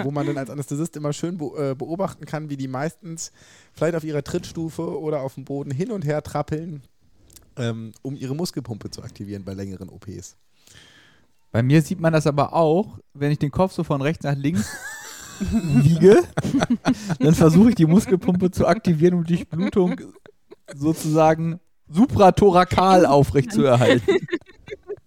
[0.03, 3.31] wo man dann als Anästhesist immer schön be äh, beobachten kann, wie die meistens
[3.73, 6.81] vielleicht auf ihrer Trittstufe oder auf dem Boden hin und her trappeln,
[7.57, 10.35] ähm, um ihre Muskelpumpe zu aktivieren bei längeren OPs.
[11.51, 14.35] Bei mir sieht man das aber auch, wenn ich den Kopf so von rechts nach
[14.35, 14.75] links
[15.39, 16.23] wiege,
[17.19, 19.99] dann versuche ich die Muskelpumpe zu aktivieren, um die Blutung
[20.75, 24.27] sozusagen suprathorakal aufrechtzuerhalten.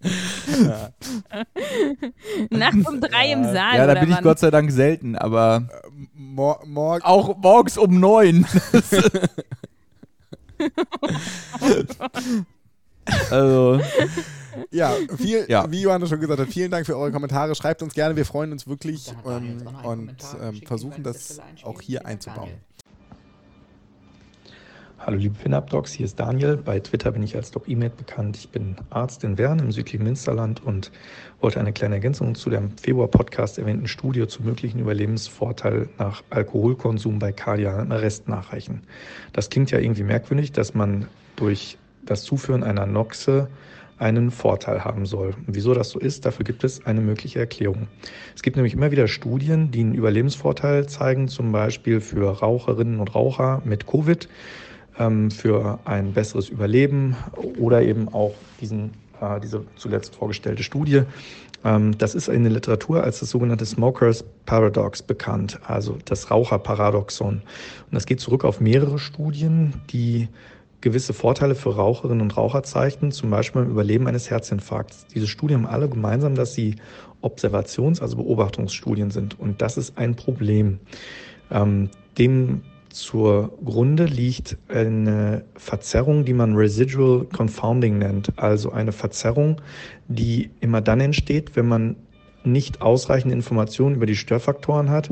[0.02, 0.90] Ja.
[2.50, 3.76] Nachts um drei im Saal.
[3.76, 8.00] Ja, da bin ich Gott sei Dank selten, aber äh, mor mor auch morgens um
[8.00, 8.46] neun.
[13.30, 13.80] also.
[14.70, 17.54] Ja, viel, ja, wie Johannes schon gesagt hat, vielen Dank für eure Kommentare.
[17.54, 22.50] Schreibt uns gerne, wir freuen uns wirklich ähm, und ähm, versuchen das auch hier einzubauen.
[25.02, 26.58] Hallo liebe FinUp-Docs, hier ist Daniel.
[26.58, 28.36] Bei Twitter bin ich als Doc E-Mail bekannt.
[28.36, 30.92] Ich bin Arzt in Wern im südlichen Münsterland und
[31.40, 37.32] wollte eine kleine Ergänzung zu dem Februar-Podcast erwähnten Studie zum möglichen Überlebensvorteil nach Alkoholkonsum bei
[37.32, 38.82] kardialen Arrest nachreichen.
[39.32, 43.48] Das klingt ja irgendwie merkwürdig, dass man durch das Zuführen einer Noxe
[43.96, 45.28] einen Vorteil haben soll.
[45.46, 47.88] Und wieso das so ist, dafür gibt es eine mögliche Erklärung.
[48.34, 53.14] Es gibt nämlich immer wieder Studien, die einen Überlebensvorteil zeigen, zum Beispiel für Raucherinnen und
[53.14, 54.28] Raucher mit Covid,
[55.30, 57.16] für ein besseres Überleben
[57.58, 61.02] oder eben auch diesen, äh, diese zuletzt vorgestellte Studie.
[61.64, 67.34] Ähm, das ist in der Literatur als das sogenannte Smokers Paradox bekannt, also das Raucherparadoxon.
[67.34, 67.42] Und
[67.92, 70.28] das geht zurück auf mehrere Studien, die
[70.80, 75.06] gewisse Vorteile für Raucherinnen und Raucher zeigten, zum Beispiel beim Überleben eines Herzinfarkts.
[75.14, 76.76] Diese Studien haben alle gemeinsam, dass sie
[77.20, 79.38] Observations-, also Beobachtungsstudien sind.
[79.38, 80.80] Und das ist ein Problem.
[81.50, 89.60] Ähm, dem zur Grunde liegt eine Verzerrung, die man Residual Confounding nennt, also eine Verzerrung,
[90.08, 91.96] die immer dann entsteht, wenn man
[92.44, 95.10] nicht ausreichende Informationen über die Störfaktoren hat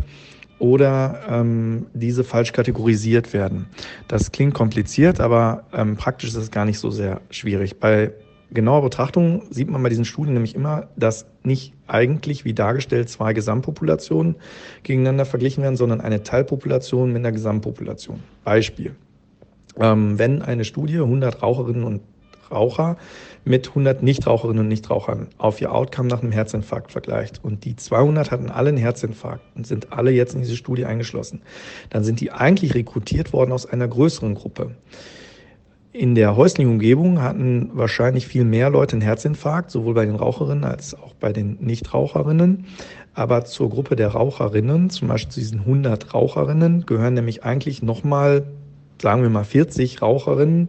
[0.58, 3.66] oder ähm, diese falsch kategorisiert werden.
[4.08, 7.78] Das klingt kompliziert, aber ähm, praktisch ist es gar nicht so sehr schwierig.
[7.78, 8.12] Bei
[8.50, 13.32] genauer Betrachtung sieht man bei diesen Studien nämlich immer, dass nicht eigentlich, wie dargestellt, zwei
[13.32, 14.36] Gesamtpopulationen
[14.82, 18.22] gegeneinander verglichen werden, sondern eine Teilpopulation mit einer Gesamtpopulation.
[18.44, 18.94] Beispiel.
[19.78, 22.00] Ähm, wenn eine Studie 100 Raucherinnen und
[22.50, 22.96] Raucher
[23.44, 28.30] mit 100 Nichtraucherinnen und Nichtrauchern auf ihr Outcome nach einem Herzinfarkt vergleicht und die 200
[28.30, 31.42] hatten alle einen Herzinfarkt und sind alle jetzt in diese Studie eingeschlossen,
[31.90, 34.74] dann sind die eigentlich rekrutiert worden aus einer größeren Gruppe.
[35.92, 40.64] In der häuslichen Umgebung hatten wahrscheinlich viel mehr Leute einen Herzinfarkt, sowohl bei den Raucherinnen
[40.64, 42.66] als auch bei den Nichtraucherinnen.
[43.14, 48.46] Aber zur Gruppe der Raucherinnen, zum Beispiel zu diesen 100 Raucherinnen, gehören nämlich eigentlich nochmal,
[49.00, 50.68] sagen wir mal 40 Raucherinnen,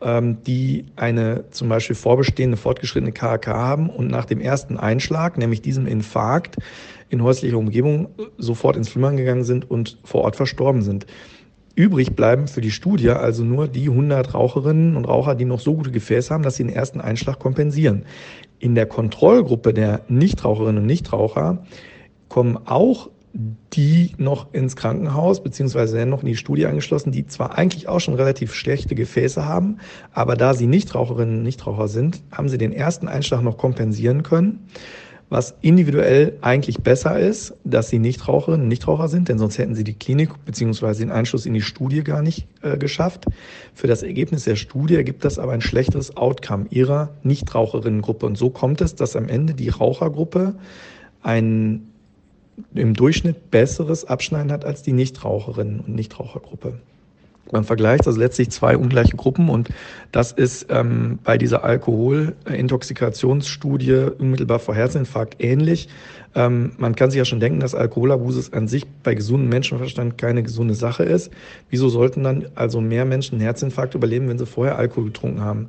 [0.00, 5.60] ähm, die eine zum Beispiel vorbestehende fortgeschrittene KHK haben und nach dem ersten Einschlag, nämlich
[5.60, 6.56] diesem Infarkt
[7.10, 11.06] in häuslicher Umgebung, sofort ins Flimmern gegangen sind und vor Ort verstorben sind.
[11.74, 15.74] Übrig bleiben für die Studie also nur die 100 Raucherinnen und Raucher, die noch so
[15.74, 18.04] gute Gefäße haben, dass sie den ersten Einschlag kompensieren.
[18.58, 21.64] In der Kontrollgruppe der Nichtraucherinnen und Nichtraucher
[22.28, 27.86] kommen auch die noch ins Krankenhaus beziehungsweise noch in die Studie angeschlossen, die zwar eigentlich
[27.86, 29.78] auch schon relativ schlechte Gefäße haben,
[30.12, 34.66] aber da sie Nichtraucherinnen und Nichtraucher sind, haben sie den ersten Einschlag noch kompensieren können.
[35.30, 39.84] Was individuell eigentlich besser ist, dass sie Nichtraucherinnen und Nichtraucher sind, denn sonst hätten sie
[39.84, 43.26] die Klinik beziehungsweise den Einschluss in die Studie gar nicht äh, geschafft.
[43.72, 48.26] Für das Ergebnis der Studie ergibt das aber ein schlechteres Outcome ihrer Nichtraucherinnengruppe.
[48.26, 50.56] Und so kommt es, dass am Ende die Rauchergruppe
[51.22, 51.86] ein
[52.74, 56.80] im Durchschnitt besseres Abschneiden hat als die Nichtraucherinnen und Nichtrauchergruppe.
[57.52, 59.70] Man vergleicht also letztlich zwei ungleiche Gruppen und
[60.12, 65.88] das ist ähm, bei dieser Alkoholintoxikationsstudie unmittelbar vor Herzinfarkt ähnlich.
[66.34, 70.42] Ähm, man kann sich ja schon denken, dass Alkoholabusus an sich bei gesundem Menschenverstand keine
[70.42, 71.30] gesunde Sache ist.
[71.70, 75.68] Wieso sollten dann also mehr Menschen einen Herzinfarkt überleben, wenn sie vorher Alkohol getrunken haben?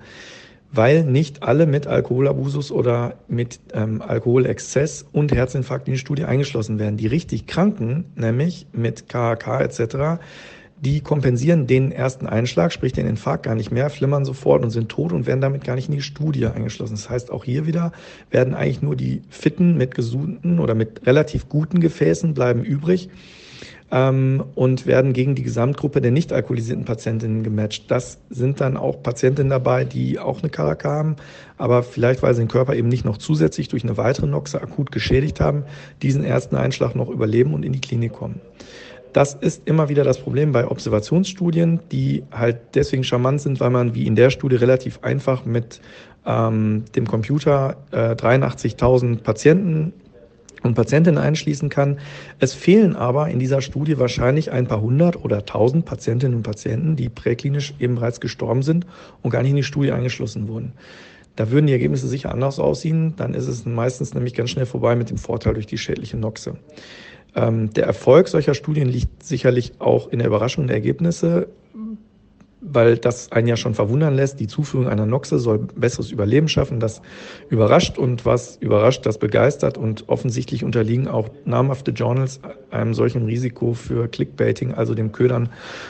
[0.72, 6.80] weil nicht alle mit Alkoholabusus oder mit ähm, Alkoholexzess und Herzinfarkt in die Studie eingeschlossen
[6.80, 6.98] werden.
[6.98, 10.22] Die richtig Kranken, nämlich mit KHK etc.,
[10.82, 14.89] die kompensieren den ersten Einschlag, sprich den Infarkt gar nicht mehr, flimmern sofort und sind
[14.89, 16.96] tot und werden damit gar nicht in die Studie eingeschlossen.
[16.96, 17.91] Das heißt, auch hier wieder
[18.32, 23.10] werden eigentlich nur die Fitten mit gesunden oder mit relativ guten Gefäßen bleiben übrig
[23.91, 27.91] ähm, und werden gegen die Gesamtgruppe der nicht alkoholisierten Patientinnen gematcht.
[27.91, 31.17] Das sind dann auch Patientinnen dabei, die auch eine Karak haben,
[31.60, 34.91] aber vielleicht, weil sie den Körper eben nicht noch zusätzlich durch eine weitere Noxe akut
[34.91, 35.63] geschädigt haben,
[36.02, 38.41] diesen ersten Einschlag noch überleben und in die Klinik kommen.
[39.13, 43.93] Das ist immer wieder das Problem bei Observationsstudien, die halt deswegen charmant sind, weil man
[43.93, 45.82] wie in der Studie relativ einfach mit
[46.26, 49.93] ähm, dem Computer äh, 83.000 Patienten
[50.63, 52.00] und Patientinnen einschließen kann.
[52.39, 56.95] Es fehlen aber in dieser Studie wahrscheinlich ein paar hundert oder tausend Patientinnen und Patienten,
[56.95, 58.86] die präklinisch eben bereits gestorben sind
[59.21, 60.74] und gar nicht in die Studie eingeschlossen wurden.
[61.36, 63.15] Da würden die Ergebnisse sicher anders aussehen.
[63.15, 66.58] Dann ist es meistens nämlich ganz schnell vorbei mit dem Vorteil durch die schädliche Noxe.
[67.36, 71.48] Ähm, der Erfolg solcher Studien liegt sicherlich auch in der Überraschung der Ergebnisse
[72.62, 74.39] weil das einen ja schon verwundern lässt.
[74.39, 76.80] Die Zuführung einer Noxe soll besseres Überleben schaffen.
[76.80, 77.02] Das
[77.50, 83.74] überrascht und was überrascht, das begeistert und offensichtlich unterliegen auch namhafte Journals einem solchen Risiko
[83.74, 85.50] für Clickbaiting, also dem Ködern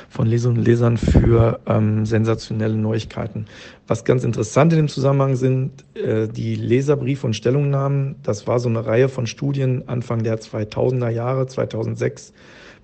[0.10, 3.45] von Lesern und Lesern für ähm, sensationelle Neuigkeiten.
[3.88, 8.15] Was ganz interessant in dem Zusammenhang sind äh, die Leserbriefe und Stellungnahmen.
[8.23, 12.34] Das war so eine Reihe von Studien Anfang der 2000er Jahre, 2006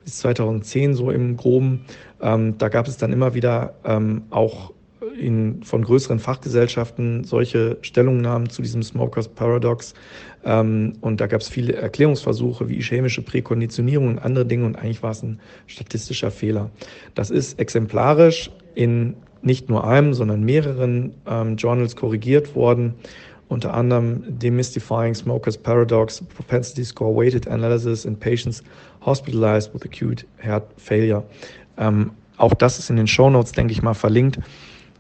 [0.04, 1.86] bis 2010 so im Groben.
[2.22, 4.74] Ähm, da gab es dann immer wieder ähm, auch
[5.18, 9.94] in, von größeren Fachgesellschaften solche Stellungnahmen zu diesem Smokers Paradox.
[10.44, 15.04] Ähm, und da gab es viele Erklärungsversuche wie chemische Präkonditionierung und andere Dinge und eigentlich
[15.04, 16.70] war es ein statistischer Fehler.
[17.16, 22.96] Das ist exemplarisch in nicht nur einem, sondern mehreren ähm, Journals korrigiert worden,
[23.50, 28.64] unter anderem Demystifying Smokers Paradox, Propensity Score Weighted Analysis in Patients
[29.06, 31.24] Hospitalized with Acute Heart Failure.
[31.78, 34.40] Ähm, auch das ist in den Show Notes, denke ich mal, verlinkt.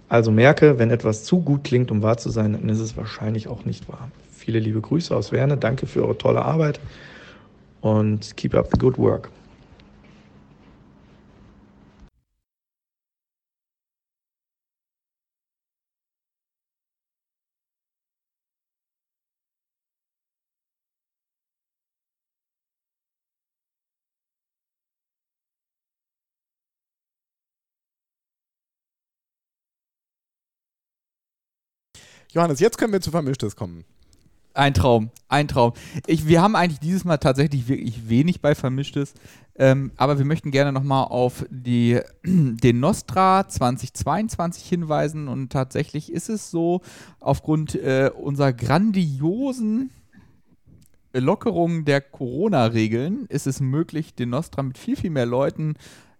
[0.09, 3.47] Also merke, wenn etwas zu gut klingt, um wahr zu sein, dann ist es wahrscheinlich
[3.47, 4.09] auch nicht wahr.
[4.31, 5.57] Viele liebe Grüße aus Werne.
[5.57, 6.79] Danke für eure tolle Arbeit
[7.81, 9.29] und keep up the good work.
[32.37, 33.83] Johannes, jetzt können wir zu Vermischtes kommen.
[34.53, 35.73] Ein Traum, ein Traum.
[36.05, 39.15] Ich, wir haben eigentlich dieses Mal tatsächlich wirklich wenig bei Vermischtes,
[39.55, 46.29] ähm, aber wir möchten gerne nochmal auf die, den Nostra 2022 hinweisen und tatsächlich ist
[46.29, 46.81] es so,
[47.19, 49.89] aufgrund äh, unserer grandiosen
[51.13, 55.73] Lockerung der Corona-Regeln ist es möglich, den Nostra mit viel, viel mehr Leuten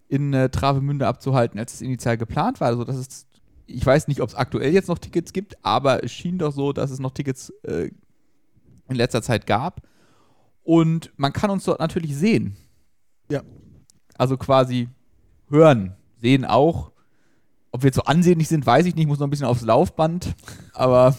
[0.08, 2.66] in äh, Travemünde abzuhalten, als es initial geplant war.
[2.66, 3.28] Also das ist
[3.68, 6.72] ich weiß nicht, ob es aktuell jetzt noch Tickets gibt, aber es schien doch so,
[6.72, 7.90] dass es noch Tickets äh,
[8.88, 9.82] in letzter Zeit gab.
[10.64, 12.56] Und man kann uns dort natürlich sehen.
[13.30, 13.42] Ja.
[14.16, 14.88] Also quasi
[15.48, 16.92] hören, sehen auch.
[17.70, 19.02] Ob wir jetzt so ansehnlich sind, weiß ich nicht.
[19.02, 20.34] Ich muss noch ein bisschen aufs Laufband.
[20.72, 21.16] Aber.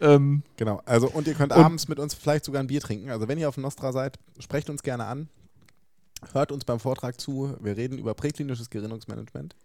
[0.00, 0.82] Ähm, genau.
[0.84, 3.10] Also, und ihr könnt abends mit uns vielleicht sogar ein Bier trinken.
[3.10, 5.28] Also, wenn ihr auf Nostra seid, sprecht uns gerne an.
[6.32, 7.56] Hört uns beim Vortrag zu.
[7.60, 9.56] Wir reden über präklinisches Gerinnungsmanagement.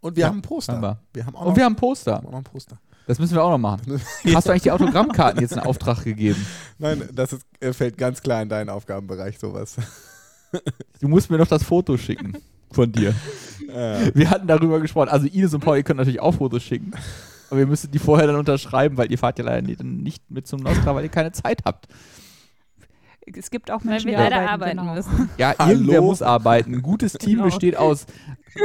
[0.00, 0.72] Und wir Ja, haben ein Poster.
[0.74, 0.98] haben wir.
[1.12, 2.14] Wir haben auch und wir haben ein Poster.
[2.16, 2.78] haben auch noch ein Poster.
[3.06, 4.00] Das müssen wir auch noch machen.
[4.34, 6.44] Hast du eigentlich die Autogrammkarten jetzt in Auftrag gegeben?
[6.78, 9.76] Nein, das ist, äh, fällt ganz klar in deinen Aufgabenbereich, sowas.
[11.00, 12.36] Du musst mir noch das Foto schicken
[12.72, 13.14] von dir.
[13.72, 15.08] Äh, Wir hatten darüber gesprochen.
[15.08, 16.90] Also Ines und Paul, ihr könnt natürlich auch Fotos schicken.
[17.50, 20.48] Aber ihr müsstet die vorher dann unterschreiben, weil ihr fahrt ja leider nicht, nicht mit
[20.48, 21.86] zum Nostra, weil ihr keine Zeit habt.
[23.36, 24.94] Es gibt auch Weil Menschen, wir die leider arbeiten, arbeiten genau.
[24.94, 25.30] müssen.
[25.38, 25.72] Ja, Hallo?
[25.72, 26.74] irgendwer muss arbeiten.
[26.74, 27.44] Ein gutes Team Genau.
[27.44, 28.06] besteht aus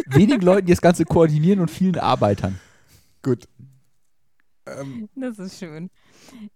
[0.07, 2.59] wenigen Leuten, die das Ganze koordinieren und vielen Arbeitern.
[3.23, 3.47] gut.
[4.67, 5.89] Ähm, Das ist schön.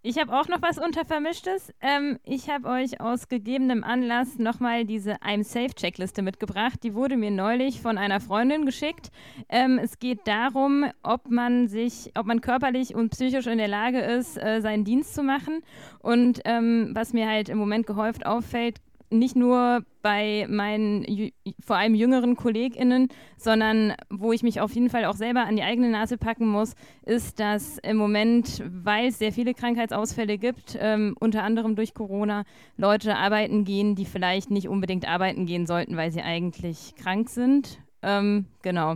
[0.02, 1.74] Ich habe auch noch was Untervermischtes.
[1.82, 6.80] Ähm, ich habe euch aus gegebenem Anlass nochmal diese I'm Safe Checkliste mitgebracht.
[6.84, 9.12] Die wurde mir neulich von einer Freundin geschickt.
[9.50, 14.00] Ähm, es geht darum, ob man sich, ob man körperlich und psychisch in der Lage
[14.00, 15.62] ist, äh, seinen Dienst zu machen.
[16.00, 21.32] Und ähm, was mir halt im Moment gehäuft auffällt, nicht nur bei meinen
[21.65, 25.63] vor allem jüngeren KollegInnen, sondern wo ich mich auf jeden Fall auch selber an die
[25.63, 31.15] eigene Nase packen muss, ist, dass im Moment, weil es sehr viele Krankheitsausfälle gibt, ähm,
[31.19, 32.43] unter anderem durch Corona,
[32.78, 37.80] Leute arbeiten gehen, die vielleicht nicht unbedingt arbeiten gehen sollten, weil sie eigentlich krank sind.
[38.02, 38.95] Ähm, genau.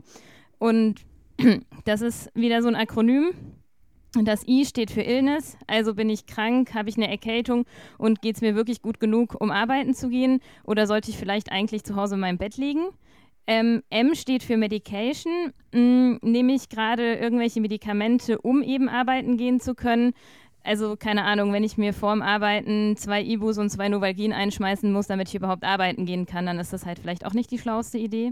[0.59, 1.01] Und
[1.85, 3.31] das ist wieder so ein Akronym.
[4.15, 7.65] Und das I steht für Illness, also bin ich krank, habe ich eine Erkältung
[7.97, 11.51] und geht es mir wirklich gut genug, um arbeiten zu gehen oder sollte ich vielleicht
[11.51, 12.89] eigentlich zu Hause in meinem Bett liegen?
[13.47, 15.51] Ähm, M steht für Medication.
[15.73, 20.13] Mm, Nehme ich gerade irgendwelche Medikamente, um eben arbeiten gehen zu können?
[20.63, 25.07] Also keine Ahnung, wenn ich mir vorm Arbeiten zwei Ibus und zwei Novalgin einschmeißen muss,
[25.07, 27.97] damit ich überhaupt arbeiten gehen kann, dann ist das halt vielleicht auch nicht die schlauste
[27.97, 28.31] Idee.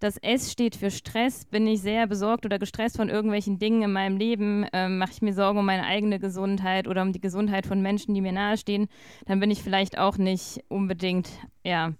[0.00, 1.44] Das S steht für Stress.
[1.46, 4.66] Bin ich sehr besorgt oder gestresst von irgendwelchen Dingen in meinem Leben?
[4.72, 8.14] Ähm, Mache ich mir Sorgen um meine eigene Gesundheit oder um die Gesundheit von Menschen,
[8.14, 8.88] die mir nahestehen?
[9.26, 11.30] Dann bin ich vielleicht auch nicht unbedingt,
[11.64, 11.92] ja,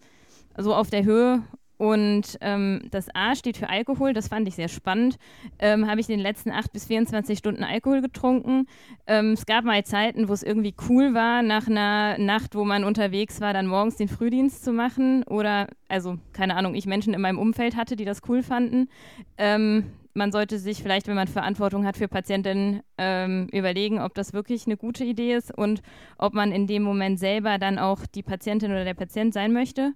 [0.58, 1.42] so auf der Höhe.
[1.78, 5.18] Und ähm, das A steht für Alkohol, das fand ich sehr spannend.
[5.58, 8.66] Ähm, Habe ich in den letzten 8 bis 24 Stunden Alkohol getrunken.
[9.06, 12.84] Ähm, es gab mal Zeiten, wo es irgendwie cool war, nach einer Nacht, wo man
[12.84, 15.22] unterwegs war, dann morgens den Frühdienst zu machen.
[15.24, 18.88] Oder, also, keine Ahnung, ich Menschen in meinem Umfeld hatte, die das cool fanden.
[19.36, 19.84] Ähm,
[20.16, 24.66] man sollte sich vielleicht, wenn man Verantwortung hat für Patientinnen, ähm, überlegen, ob das wirklich
[24.66, 25.82] eine gute Idee ist und
[26.16, 29.92] ob man in dem Moment selber dann auch die Patientin oder der Patient sein möchte.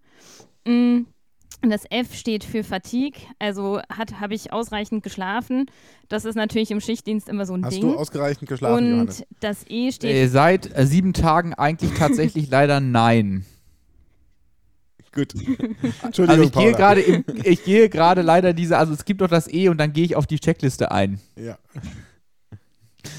[0.66, 1.06] Mm.
[1.62, 5.66] Das F steht für Fatigue, also habe ich ausreichend geschlafen.
[6.08, 7.82] Das ist natürlich im Schichtdienst immer so ein hast Ding.
[7.82, 9.24] du ausgereichend geschlafen, und Johannes?
[9.40, 13.44] das E steht Äh, seit äh, sieben Tagen eigentlich tatsächlich leider nein.
[15.12, 15.34] Gut.
[16.02, 17.00] Entschuldigung, Also ich gehe gerade
[17.44, 20.16] ich gehe gerade leider diese, also es gibt doch das E und dann gehe ich
[20.16, 21.20] auf die Checkliste ein.
[21.36, 21.58] Ja.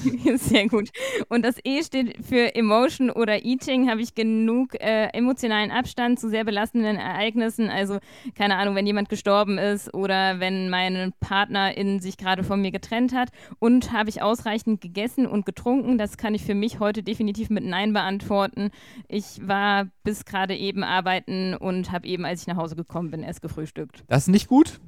[0.36, 0.90] Sehr gut.
[1.28, 3.88] Und das E steht für Emotion oder Eating.
[3.88, 7.68] Habe ich genug äh, emotionalen Abstand zu sehr belastenden Ereignissen?
[7.68, 7.98] Also,
[8.34, 13.14] keine Ahnung, wenn jemand gestorben ist oder wenn mein Partnerin sich gerade von mir getrennt
[13.14, 13.30] hat.
[13.58, 15.98] Und habe ich ausreichend gegessen und getrunken?
[15.98, 18.70] Das kann ich für mich heute definitiv mit Nein beantworten.
[19.08, 23.22] Ich war bis gerade eben arbeiten und habe eben, als ich nach Hause gekommen bin,
[23.22, 24.04] erst gefrühstückt.
[24.08, 24.80] Das ist nicht gut.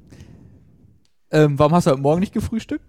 [1.31, 2.85] Ähm, warum hast du heute Morgen nicht gefrühstückt?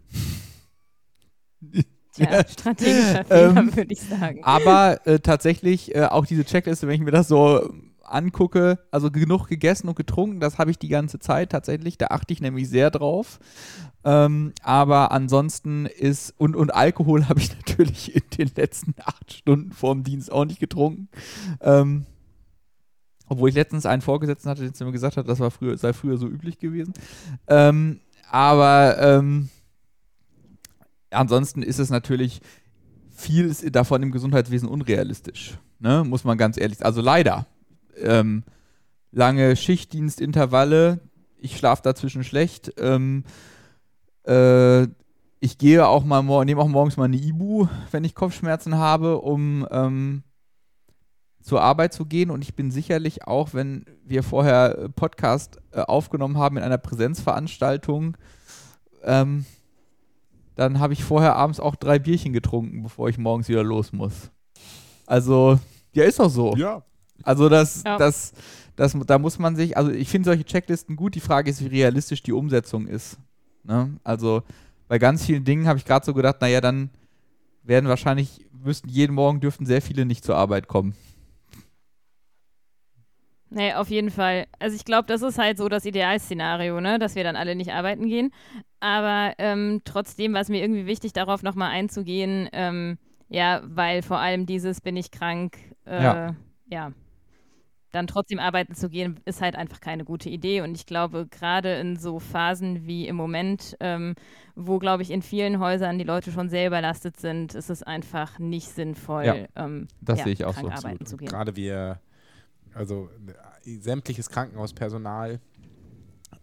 [2.15, 4.43] Tja, strategischer Fehler, Ähm, würde ich sagen.
[4.43, 7.73] Aber äh, tatsächlich äh, auch diese Checkliste, wenn ich mir das so
[8.03, 11.97] angucke, also genug gegessen und getrunken, das habe ich die ganze Zeit tatsächlich.
[11.97, 13.39] Da achte ich nämlich sehr drauf.
[14.03, 19.71] Ähm, aber ansonsten ist, und, und Alkohol habe ich natürlich in den letzten acht Stunden
[19.71, 21.09] vorm Dienst auch nicht getrunken.
[21.61, 22.05] Ähm,
[23.27, 26.17] obwohl ich letztens einen Vorgesetzten hatte, der mir gesagt hat, das war früher, sei früher
[26.17, 26.93] so üblich gewesen.
[27.47, 27.99] Ähm,
[28.29, 29.49] aber ähm,
[31.15, 32.41] ansonsten ist es natürlich
[33.09, 35.57] viel davon im Gesundheitswesen unrealistisch.
[35.79, 36.03] Ne?
[36.03, 36.87] Muss man ganz ehrlich sagen.
[36.87, 37.47] Also leider.
[37.97, 38.43] Ähm,
[39.11, 40.99] lange Schichtdienstintervalle,
[41.37, 42.73] ich schlafe dazwischen schlecht.
[42.77, 43.23] Ähm,
[44.25, 44.83] äh,
[45.39, 49.67] ich gehe auch mal nehme auch morgens mal eine Ibu, wenn ich Kopfschmerzen habe, um
[49.71, 50.23] ähm,
[51.41, 52.31] zur Arbeit zu gehen.
[52.31, 58.17] Und ich bin sicherlich auch, wenn wir vorher Podcast äh, aufgenommen haben in einer Präsenzveranstaltung,
[59.03, 59.45] ähm,
[60.55, 64.31] dann habe ich vorher abends auch drei Bierchen getrunken, bevor ich morgens wieder los muss.
[65.05, 65.59] Also,
[65.93, 66.55] ja, ist doch so.
[66.55, 66.83] Ja.
[67.23, 67.97] Also das, Ja.
[67.97, 68.33] das,
[68.75, 71.15] das, da muss man sich, also ich finde solche Checklisten gut.
[71.15, 73.17] Die Frage ist, wie realistisch die Umsetzung ist.
[73.63, 73.95] Ne?
[74.03, 74.43] Also
[74.87, 76.89] bei ganz vielen Dingen habe ich gerade so gedacht, naja, dann
[77.63, 80.93] werden wahrscheinlich, müssten jeden Morgen dürften sehr viele nicht zur Arbeit kommen.
[83.49, 84.47] Nee, auf jeden Fall.
[84.59, 86.99] Also ich glaube, das ist halt so das Idealszenario, ne?
[86.99, 88.31] dass wir dann alle nicht arbeiten gehen.
[88.79, 92.49] Aber ähm, trotzdem war es mir irgendwie wichtig, darauf nochmal einzugehen.
[92.53, 92.97] Ähm,
[93.29, 96.35] ja, weil vor allem dieses bin ich krank, äh, Ja.
[96.67, 96.91] ja.
[97.91, 100.59] Dann trotzdem arbeiten zu gehen, ist halt einfach keine gute Idee.
[100.59, 104.15] Und ich glaube, gerade in so Phasen wie im Moment, ähm,
[104.53, 108.37] wo, glaube ich, in vielen Häusern die Leute schon sehr überlastet sind, ist es einfach
[108.37, 111.29] nicht sinnvoll, Ja, ähm, das ja, sehe ich auch krank so, arbeiten zu gehen.
[111.29, 112.01] Gerade wir,
[112.75, 113.09] also
[113.65, 115.39] äh, sämtliches Krankenhauspersonal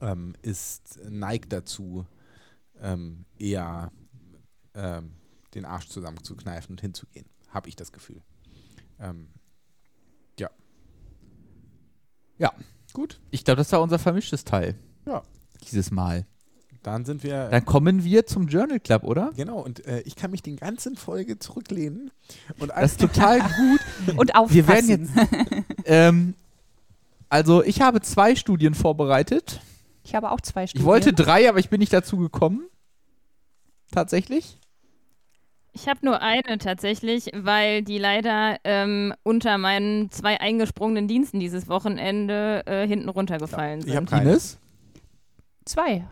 [0.00, 2.06] ähm, ist neigt dazu,
[2.80, 3.92] ähm, eher
[4.74, 5.12] ähm,
[5.54, 7.26] den Arsch zusammenzukneifen und hinzugehen.
[7.50, 8.22] Habe ich das Gefühl.
[8.98, 9.28] Ähm,
[10.38, 10.50] ja.
[12.38, 12.52] Ja.
[12.92, 13.20] Gut.
[13.30, 14.74] Ich glaube, das war unser vermischtes Teil.
[15.06, 15.22] Ja.
[15.70, 16.26] Dieses Mal.
[16.82, 17.48] Dann sind wir.
[17.48, 19.30] Dann kommen wir zum Journal Club, oder?
[19.36, 22.10] genau, und äh, ich kann mich den ganzen Folge zurücklehnen
[22.58, 23.40] und Das ist total
[24.06, 24.16] gut.
[24.18, 24.54] Und aufpassen.
[24.54, 25.71] Wir werden jetzt.
[25.86, 26.34] Ähm,
[27.28, 29.60] also, ich habe zwei Studien vorbereitet.
[30.04, 30.82] Ich habe auch zwei Studien.
[30.82, 32.62] Ich wollte drei, aber ich bin nicht dazu gekommen.
[33.90, 34.58] Tatsächlich.
[35.74, 41.68] Ich habe nur eine tatsächlich, weil die leider ähm, unter meinen zwei eingesprungenen Diensten dieses
[41.68, 44.10] Wochenende äh, hinten runtergefallen ich sind.
[44.10, 44.30] keine.
[44.30, 44.58] Ines?
[45.64, 46.04] zwei.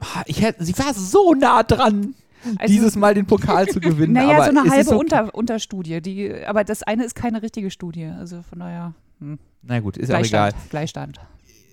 [0.00, 2.14] Ah, Ich hätte, sie war so nah dran,
[2.58, 4.12] Also- dieses Mal den Pokal zu gewinnen.
[4.14, 4.98] Naja, aber so eine halbe okay.
[4.98, 6.00] Unter, Unterstudie.
[6.00, 8.06] Die, aber das eine ist keine richtige Studie.
[8.06, 8.94] Also von daher.
[9.20, 9.38] Hm.
[9.62, 10.52] Na gut, ist auch egal.
[10.70, 11.20] Gleichstand.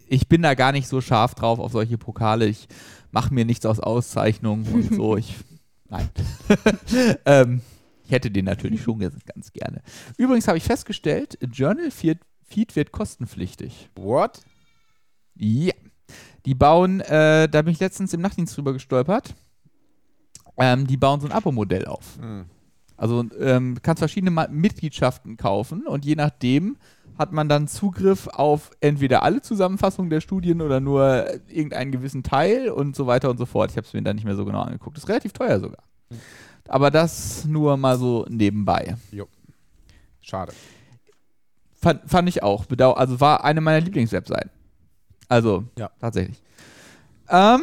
[0.08, 2.46] Ich bin da gar nicht so scharf drauf auf solche Pokale.
[2.46, 2.68] Ich
[3.12, 5.18] mache mir nichts aus Auszeichnungen und so.
[5.18, 5.36] Ich,
[5.90, 6.10] nein.
[7.26, 7.62] ähm,
[8.06, 9.82] ich hätte den natürlich schon ganz, ganz gerne.
[10.18, 13.90] Übrigens habe ich festgestellt, Journal Feed, Feed wird kostenpflichtig.
[13.96, 14.42] What?
[15.36, 15.74] Ja.
[16.46, 19.34] Die bauen, äh, da bin ich letztens im Nachtdienst drüber gestolpert.
[20.58, 22.18] Ähm, die bauen so ein Abo-Modell auf.
[22.20, 22.46] Hm.
[22.98, 26.78] Also ähm, du kannst verschiedene Ma Mitgliedschaften kaufen und je nachdem
[27.18, 32.70] hat man dann Zugriff auf entweder alle Zusammenfassungen der Studien oder nur irgendeinen gewissen Teil
[32.70, 33.72] und so weiter und so fort.
[33.72, 34.98] Ich habe es mir dann nicht mehr so genau angeguckt.
[34.98, 35.84] ist relativ teuer sogar.
[36.68, 38.96] Aber das nur mal so nebenbei.
[40.22, 40.54] Schade.
[41.74, 42.66] Fand, fand ich auch.
[42.66, 44.52] Bedau also war eine meiner Lieblingswebseiten.
[45.28, 45.90] Also, Ja.
[46.00, 46.42] tatsächlich.
[47.30, 47.62] Ähm,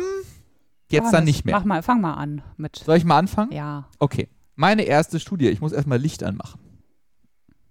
[0.92, 1.56] jetzt dann nicht mehr.
[1.56, 2.76] Mach mal, fang mal an mit.
[2.76, 3.52] Soll ich mal anfangen?
[3.52, 3.88] Ja.
[3.98, 4.28] Okay.
[4.54, 5.48] Meine erste Studie.
[5.48, 6.60] Ich muss erstmal Licht anmachen.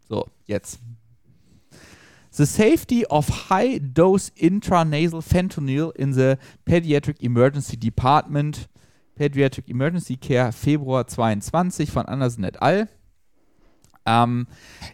[0.08, 0.80] So, jetzt.
[2.32, 8.70] The safety of high dose intranasal fentanyl in the Pediatric Emergency Department,
[9.16, 12.88] Pediatric Emergency Care, Februar 22 von Anderson et al.
[14.08, 14.48] Ähm,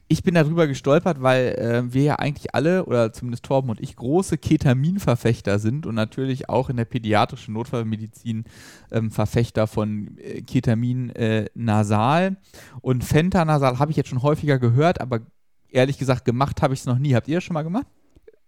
[0.08, 3.96] ich bin darüber gestolpert, weil äh, wir ja eigentlich alle, oder zumindest Torben und ich,
[3.96, 8.46] große Ketaminverfechter sind und natürlich auch in der pädiatrischen Notfallmedizin
[8.92, 12.38] ähm, Verfechter von äh, Ketamin äh, nasal.
[12.82, 15.20] Und Fentanasal habe ich jetzt schon häufiger gehört, aber
[15.70, 17.14] ehrlich gesagt, gemacht habe ich es noch nie.
[17.16, 17.88] Habt ihr das schon mal gemacht?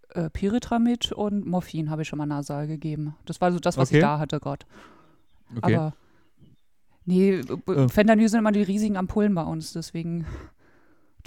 [0.09, 3.16] Äh, Pyritramid und Morphin habe ich schon mal nasal gegeben.
[3.26, 3.97] Das war so das, was Okay.
[3.97, 4.66] ich da hatte gerade.
[5.61, 5.93] Aber
[7.05, 7.89] nee, b- Äh.
[7.89, 10.26] Fentanyl sind immer die riesigen Ampullen bei uns, deswegen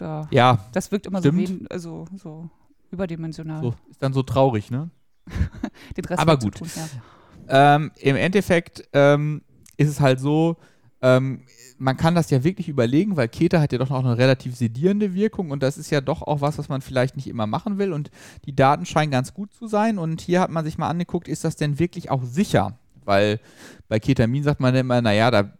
[0.01, 0.29] da.
[0.31, 1.49] ja, Das wirkt immer Stimmt.
[1.49, 2.51] so, wen, also, so
[2.91, 3.61] überdimensional.
[3.63, 4.91] so, ist dann so traurig, ne?
[5.97, 6.59] Den Rest Aber gut.
[6.61, 7.75] Ja.
[7.75, 9.43] Ähm, Im Endeffekt ähm,
[9.77, 10.57] ist es halt so,
[11.01, 11.43] ähm,
[11.79, 15.15] man kann das ja wirklich überlegen, weil Keta hat ja doch noch eine relativ sedierende
[15.15, 17.93] Wirkung und das ist ja doch auch was, was man vielleicht nicht immer machen will
[17.93, 18.11] und
[18.47, 21.45] die Daten scheinen ganz gut zu sein und hier hat man sich mal angeguckt, ist
[21.45, 22.79] das denn wirklich auch sicher?
[23.05, 23.41] Weil
[23.89, 25.53] bei Ketamin sagt man immer, naja, da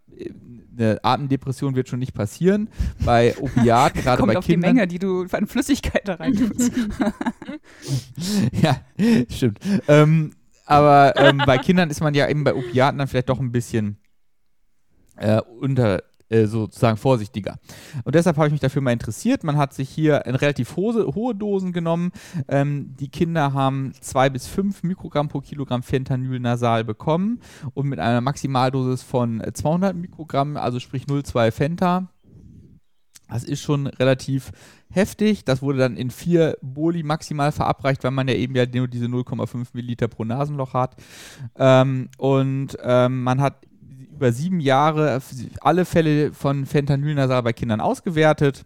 [0.79, 2.69] eine Atemdepression wird schon nicht passieren.
[3.05, 4.69] Bei Opiaten, gerade bei auf Kindern.
[4.71, 6.71] die Menge, die du an Flüssigkeit da rein tust.
[8.61, 8.81] ja,
[9.29, 9.59] stimmt.
[9.87, 10.33] Ähm,
[10.65, 13.97] aber ähm, bei Kindern ist man ja eben bei Opiaten dann vielleicht doch ein bisschen
[15.15, 17.59] äh, unter äh, sozusagen vorsichtiger.
[18.03, 19.43] Und deshalb habe ich mich dafür mal interessiert.
[19.43, 22.11] Man hat sich hier in relativ hohe, hohe Dosen genommen.
[22.47, 27.39] Ähm, die Kinder haben zwei bis fünf Mikrogramm pro Kilogramm Fentanyl nasal bekommen
[27.73, 32.09] und mit einer Maximaldosis von 200 Mikrogramm, also sprich 0,2 Fenta.
[33.29, 34.51] Das ist schon relativ
[34.89, 35.45] heftig.
[35.45, 39.05] Das wurde dann in vier Boli maximal verabreicht, weil man ja eben ja nur diese
[39.05, 40.95] 0,5 Milliliter pro Nasenloch hat.
[41.55, 43.65] Ähm, und ähm, man hat
[44.19, 45.21] über sieben Jahre
[45.61, 48.65] alle Fälle von Fentanylnasal bei Kindern ausgewertet.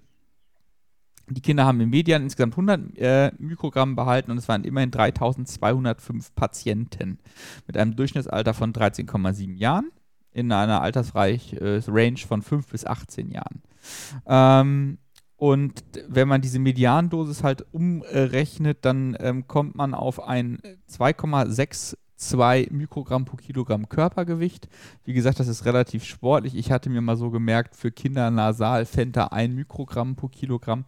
[1.30, 6.34] Die Kinder haben im Median insgesamt 100 äh, Mikrogramm behalten und es waren immerhin 3205
[6.34, 7.20] Patienten
[7.68, 9.91] mit einem Durchschnittsalter von 13,7 Jahren
[10.32, 13.62] in einer Altersrange äh, Range von 5 bis 18 Jahren.
[14.26, 14.97] Ähm,
[15.36, 20.60] und wenn man diese Mediandosis halt umrechnet, dann ähm, kommt man auf ein
[22.32, 24.67] 2,62 Mikrogramm pro Kilogramm Körpergewicht.
[25.03, 26.55] Wie gesagt, das ist relativ sportlich.
[26.55, 30.86] Ich hatte mir mal so gemerkt, für Kinder nasal Fenta 1 Mikrogramm pro Kilogramm.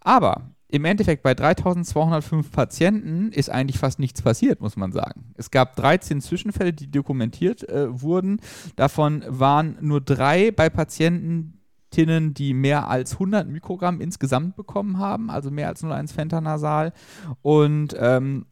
[0.00, 5.32] Aber im Endeffekt bei 3205 Patienten ist eigentlich fast nichts passiert, muss man sagen.
[5.36, 8.40] Es gab 13 Zwischenfälle, die dokumentiert äh, wurden.
[8.76, 11.54] Davon waren nur drei bei Patienten,
[11.96, 16.92] die mehr als 100 Mikrogramm insgesamt bekommen haben, also mehr als 0,1 Fentanasal.
[17.40, 18.44] Und ähm,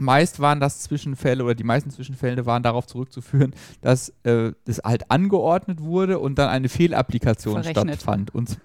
[0.00, 5.10] meist waren das Zwischenfälle oder die meisten Zwischenfälle waren darauf zurückzuführen, dass äh, das halt
[5.10, 7.94] angeordnet wurde und dann eine Fehlapplikation Verrechnet.
[7.94, 8.34] stattfand.
[8.34, 8.58] Und,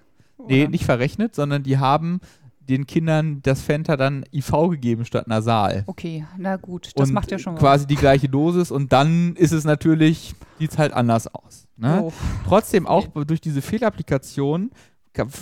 [0.48, 0.70] nee, Oder?
[0.70, 2.20] nicht verrechnet, sondern die haben
[2.68, 5.84] den Kindern das Fenta dann IV gegeben statt nasal.
[5.86, 7.60] Okay, na gut, das und macht ja schon was.
[7.60, 11.66] quasi die gleiche Dosis und dann ist es natürlich, sieht es halt anders aus.
[11.76, 12.02] Ne?
[12.02, 12.12] Oh.
[12.46, 14.70] Trotzdem auch durch diese Fehlapplikation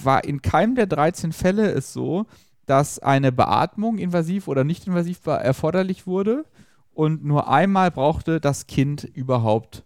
[0.03, 2.27] war in keinem der 13 Fälle es so,
[2.67, 6.45] dass eine Beatmung invasiv oder nicht invasiv erforderlich wurde
[6.93, 9.85] und nur einmal brauchte das Kind überhaupt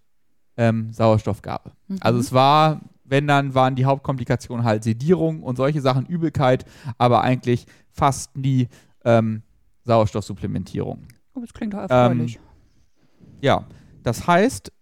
[0.56, 1.72] ähm, Sauerstoffgabe.
[1.88, 1.98] Mhm.
[2.00, 6.64] Also es war, wenn dann waren die Hauptkomplikationen halt Sedierung und solche Sachen, Übelkeit,
[6.98, 8.68] aber eigentlich fast nie
[9.04, 9.42] ähm,
[9.84, 11.06] Sauerstoffsupplementierung.
[11.34, 12.38] Oh, das klingt doch erfreulich.
[13.40, 13.66] Ja,
[14.02, 14.72] das heißt,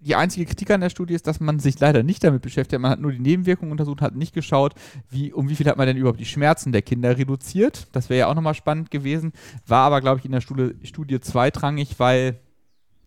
[0.00, 2.80] die einzige Kritik an der Studie ist, dass man sich leider nicht damit beschäftigt.
[2.80, 4.74] Man hat nur die Nebenwirkungen untersucht, hat nicht geschaut,
[5.10, 7.88] wie, um wie viel hat man denn überhaupt die Schmerzen der Kinder reduziert.
[7.92, 9.32] Das wäre ja auch nochmal spannend gewesen.
[9.66, 12.40] War aber, glaube ich, in der Studie, Studie zweitrangig, weil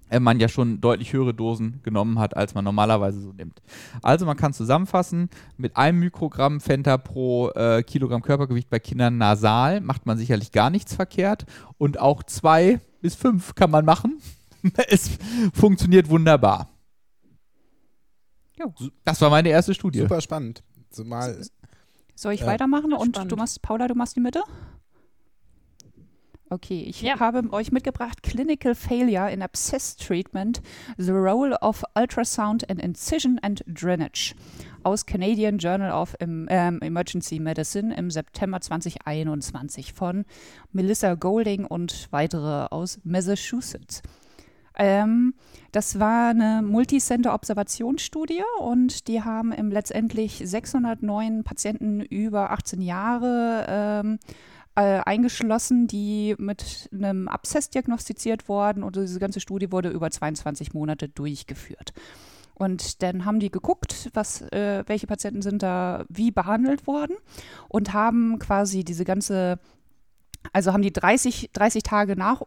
[0.09, 3.61] äh, man ja schon deutlich höhere Dosen genommen hat, als man normalerweise so nimmt.
[4.03, 9.81] Also man kann zusammenfassen, mit einem Mikrogramm Fenta pro äh, Kilogramm Körpergewicht bei Kindern nasal
[9.81, 11.45] macht man sicherlich gar nichts verkehrt
[11.79, 14.19] und auch zwei bis fünf kann man machen.
[14.89, 15.17] es
[15.53, 16.72] funktioniert wunderbar.
[18.63, 18.73] Jo.
[19.05, 19.99] Das war meine erste Studie.
[19.99, 20.63] Super spannend.
[20.89, 21.41] Zumal
[22.15, 22.47] Soll ich Ja.
[22.47, 23.31] weitermachen und Spannend.
[23.31, 24.43] du machst, Paula, du machst die Mitte?
[26.49, 27.19] Okay, ich Ja.
[27.19, 30.61] habe euch mitgebracht Clinical Failure in Abscess Treatment,
[30.97, 34.35] The Role of Ultrasound and Incision and Drainage
[34.83, 36.47] aus Canadian Journal of ähm,
[36.81, 40.25] Emergency Medicine im September 2021 von
[40.71, 44.03] Melissa Golding und weitere aus Massachusetts.
[44.77, 45.33] Ähm,
[45.71, 54.19] das war eine Multicenter-Observationsstudie und die haben im letztendlich 609 Patienten über 18 Jahre ähm,
[54.75, 60.73] äh, eingeschlossen, die mit einem Abszess diagnostiziert wurden und diese ganze Studie wurde über 22
[60.73, 61.93] Monate durchgeführt.
[62.55, 67.15] Und dann haben die geguckt, was, äh, welche Patienten sind da wie behandelt worden
[67.67, 69.59] und haben quasi diese ganze,
[70.53, 72.41] also haben die 30, 30 Tage nach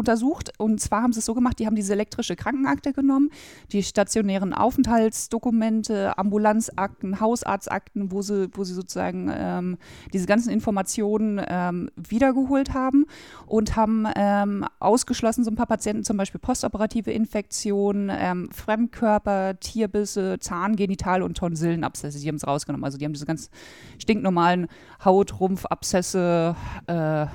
[0.00, 0.52] untersucht.
[0.58, 3.30] Und zwar haben sie es so gemacht, die haben diese elektrische Krankenakte genommen,
[3.70, 9.78] die stationären Aufenthaltsdokumente, Ambulanzakten, Hausarztakten, wo sie, wo sie sozusagen ähm,
[10.12, 13.06] diese ganzen Informationen ähm, wiedergeholt haben
[13.46, 20.38] und haben ähm, ausgeschlossen so ein paar Patienten, zum Beispiel postoperative Infektionen, ähm, Fremdkörper, Tierbisse,
[20.40, 22.18] Zahn, Genital- und Tonsillenabszesse.
[22.18, 22.84] Die haben es rausgenommen.
[22.84, 23.50] Also die haben diese ganz
[23.98, 24.66] stinknormalen
[25.04, 27.26] Haut-Rumpfabszesse äh,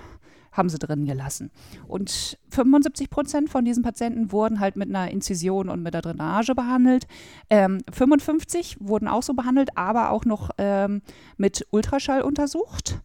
[0.56, 1.52] haben sie drin gelassen.
[1.88, 6.56] Und 75 Prozent von diesen Patienten wurden halt mit einer Inzision und mit der Drainage
[6.56, 7.08] behandelt.
[7.50, 11.02] Ähm, 55 wurden auch so behandelt, aber auch noch ähm,
[11.38, 13.02] mit Ultraschall untersucht.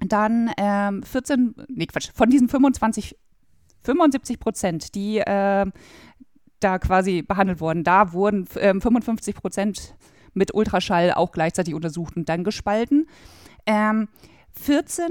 [0.00, 3.16] Dann ähm, 14, nee Quatsch, von diesen 25,
[3.82, 5.72] 75 Prozent, die ähm,
[6.60, 7.84] da quasi behandelt worden.
[7.84, 9.96] Da wurden ähm, 55 Prozent
[10.34, 13.06] mit Ultraschall auch gleichzeitig untersucht und dann gespalten.
[13.66, 14.08] Ähm,
[14.58, 15.06] 14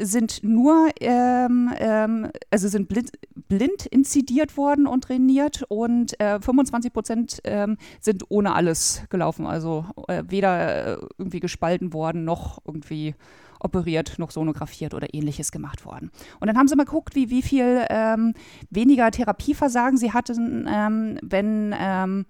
[0.00, 3.12] sind nur, ähm, ähm, also sind blind,
[3.48, 9.86] blind, inzidiert worden und trainiert und äh, 25 Prozent ähm, sind ohne alles gelaufen, also
[10.08, 13.14] äh, weder äh, irgendwie gespalten worden noch irgendwie
[13.60, 16.10] operiert, noch sonografiert oder ähnliches gemacht worden.
[16.40, 18.34] Und dann haben sie mal geguckt, wie, wie viel ähm,
[18.70, 22.26] weniger Therapieversagen sie hatten, ähm, wenn ähm,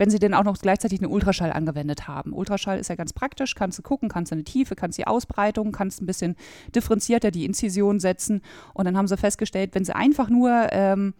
[0.00, 2.32] wenn sie denn auch noch gleichzeitig einen Ultraschall angewendet haben.
[2.32, 5.72] Ultraschall ist ja ganz praktisch, kannst du gucken, kannst du eine Tiefe, kannst die Ausbreitung,
[5.72, 6.36] kannst ein bisschen
[6.74, 8.40] differenzierter die Inzision setzen.
[8.72, 11.12] Und dann haben sie festgestellt, wenn sie einfach nur ähm,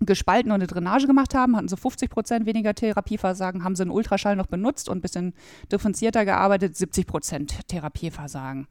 [0.00, 3.92] gespalten und eine Drainage gemacht haben, hatten sie 50 Prozent weniger Therapieversagen, haben sie einen
[3.92, 5.32] Ultraschall noch benutzt und ein bisschen
[5.70, 8.66] differenzierter gearbeitet, 70 Prozent Therapieversagen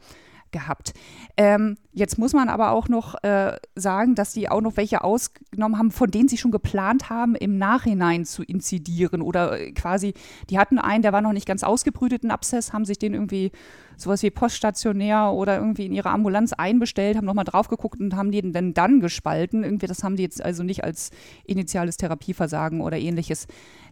[0.52, 0.94] gehabt.
[1.38, 5.78] Ähm, jetzt muss man aber auch noch äh, sagen, dass die auch noch welche ausgenommen
[5.78, 10.14] haben, von denen sie schon geplant haben, im Nachhinein zu inzidieren oder äh, quasi,
[10.50, 13.52] die hatten einen, der war noch nicht ganz ausgebrüteten Abszess, haben sich den irgendwie
[14.00, 18.32] sowas wie poststationär oder irgendwie in ihre Ambulanz einbestellt, haben nochmal drauf geguckt und haben
[18.32, 19.64] den dann, dann gespalten.
[19.64, 21.12] Irgendwie, das haben die jetzt also nicht als
[21.46, 23.48] initiales Therapieversagen oder ähnliches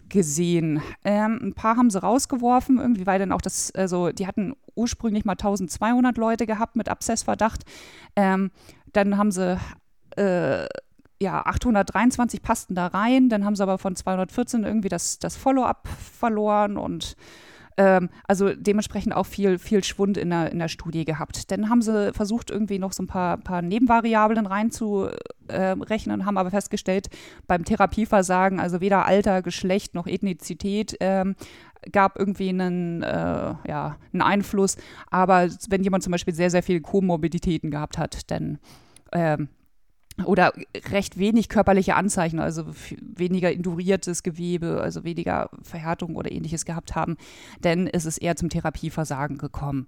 [0.09, 0.81] gesehen.
[1.03, 5.25] Ähm, ein paar haben sie rausgeworfen, irgendwie, weil dann auch das, also die hatten ursprünglich
[5.25, 7.63] mal 1200 Leute gehabt mit Abszessverdacht.
[8.15, 8.51] Ähm,
[8.93, 9.59] dann haben sie
[10.15, 10.67] äh,
[11.19, 15.87] ja, 823 passten da rein, dann haben sie aber von 214 irgendwie das, das Follow-up
[15.87, 17.15] verloren und
[17.77, 21.51] ähm, also dementsprechend auch viel, viel Schwund in der, in der Studie gehabt.
[21.51, 26.49] Dann haben sie versucht, irgendwie noch so ein paar, paar Nebenvariablen reinzurechnen, äh, haben aber
[26.49, 27.07] festgestellt,
[27.45, 31.35] beim Therapieversagen, also weder Alter, Geschlecht noch Ethnizität, ähm,
[31.91, 34.77] gab irgendwie einen, äh, ja, einen Einfluss.
[35.11, 38.57] Aber wenn jemand zum Beispiel sehr, sehr viele Komorbiditäten gehabt hat, dann
[39.13, 39.49] ähm,
[40.25, 40.53] oder
[40.91, 42.65] recht wenig körperliche Anzeichen, also
[43.01, 47.17] weniger induriertes Gewebe, also weniger Verhärtung oder ähnliches gehabt haben,
[47.63, 49.87] denn ist es eher zum Therapieversagen gekommen.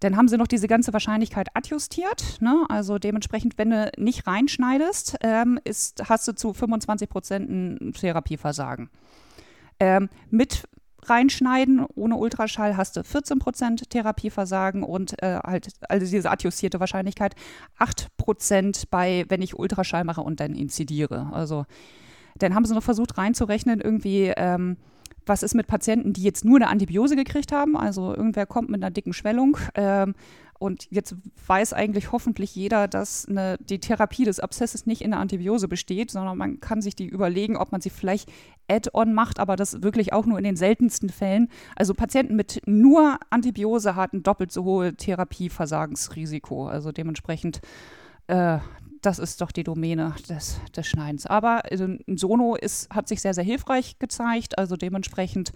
[0.00, 2.40] Dann haben sie noch diese ganze Wahrscheinlichkeit adjustiert.
[2.40, 2.64] Ne?
[2.68, 8.90] Also dementsprechend, wenn du nicht reinschneidest, ähm, ist, hast du zu 25 Prozent ein Therapieversagen.
[9.80, 10.68] Ähm, mit
[11.08, 11.84] reinschneiden.
[11.94, 17.34] Ohne Ultraschall hast du 14% Therapieversagen und äh, halt, also diese adjustierte Wahrscheinlichkeit
[17.78, 21.30] 8% bei, wenn ich Ultraschall mache und dann inzidiere.
[21.32, 21.66] Also
[22.38, 24.76] dann haben sie noch versucht reinzurechnen, irgendwie, ähm,
[25.26, 27.76] was ist mit Patienten, die jetzt nur eine Antibiose gekriegt haben.
[27.76, 29.58] Also irgendwer kommt mit einer dicken Schwellung.
[29.74, 30.14] Ähm,
[30.58, 31.14] und jetzt
[31.46, 36.10] weiß eigentlich hoffentlich jeder, dass eine, die Therapie des Abszesses nicht in der Antibiose besteht,
[36.10, 38.28] sondern man kann sich die überlegen, ob man sie vielleicht
[38.68, 41.48] Add-on macht, aber das wirklich auch nur in den seltensten Fällen.
[41.76, 46.66] Also Patienten mit nur Antibiose hatten doppelt so hohe Therapieversagensrisiko.
[46.66, 47.60] Also dementsprechend,
[48.26, 48.58] äh,
[49.00, 51.24] das ist doch die Domäne des, des Schneidens.
[51.24, 54.58] Aber ein Sono ist, hat sich sehr, sehr hilfreich gezeigt.
[54.58, 55.52] Also dementsprechend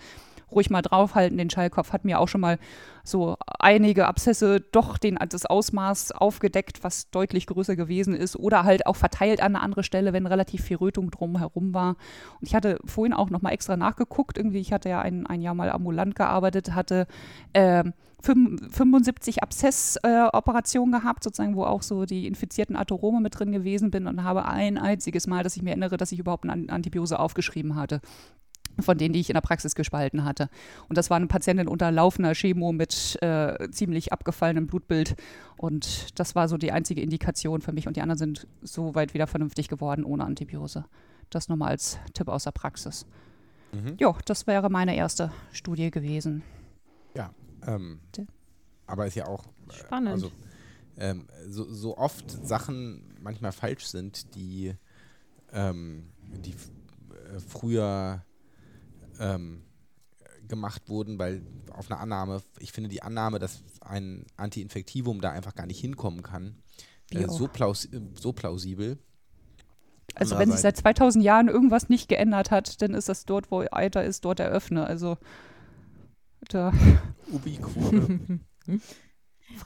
[0.55, 1.38] ruhig mal draufhalten.
[1.38, 2.59] Den Schallkopf hat mir auch schon mal
[3.05, 8.86] so einige Abszesse doch den, das Ausmaß aufgedeckt, was deutlich größer gewesen ist oder halt
[8.86, 11.96] auch verteilt an eine andere Stelle, wenn relativ viel Rötung drumherum war.
[12.40, 14.38] Und ich hatte vorhin auch noch mal extra nachgeguckt.
[14.38, 17.07] Irgendwie, ich hatte ja ein, ein Jahr mal ambulant gearbeitet, hatte
[17.53, 17.84] äh,
[18.22, 24.07] 75 Abszessoperationen äh, gehabt, sozusagen, wo auch so die infizierten Atorome mit drin gewesen bin
[24.07, 27.74] und habe ein einziges Mal, dass ich mir erinnere, dass ich überhaupt eine Antibiose aufgeschrieben
[27.74, 28.00] hatte
[28.80, 30.48] von denen, die ich in der Praxis gespalten hatte.
[30.88, 35.16] Und das war eine Patientin unter laufender Chemo mit äh, ziemlich abgefallenem Blutbild.
[35.56, 37.86] Und das war so die einzige Indikation für mich.
[37.86, 40.84] Und die anderen sind so weit wieder vernünftig geworden ohne Antibiose.
[41.30, 43.06] Das nochmal als Tipp aus der Praxis.
[43.72, 43.96] Mhm.
[43.98, 46.42] Jo, das wäre meine erste Studie gewesen.
[47.14, 47.30] Ja,
[47.66, 48.00] ähm,
[48.86, 50.12] aber ist ja auch äh, spannend.
[50.12, 50.32] Also,
[50.98, 54.74] ähm, so, so, oft Sachen manchmal falsch sind, die,
[55.52, 56.04] ähm,
[56.44, 58.22] die äh, früher
[59.20, 59.62] ähm,
[60.48, 61.42] gemacht wurden, weil
[61.72, 66.22] auf eine Annahme, ich finde die Annahme, dass ein Antiinfektivum da einfach gar nicht hinkommen
[66.22, 66.56] kann,
[67.10, 68.98] äh, so, plaus so plausibel.
[70.14, 73.60] Also wenn sich seit 2000 Jahren irgendwas nicht geändert hat, dann ist das dort, wo
[73.60, 74.86] Alter ist, dort eröffne.
[74.86, 75.16] Also
[76.48, 76.72] da.
[77.30, 77.80] Ubiquo.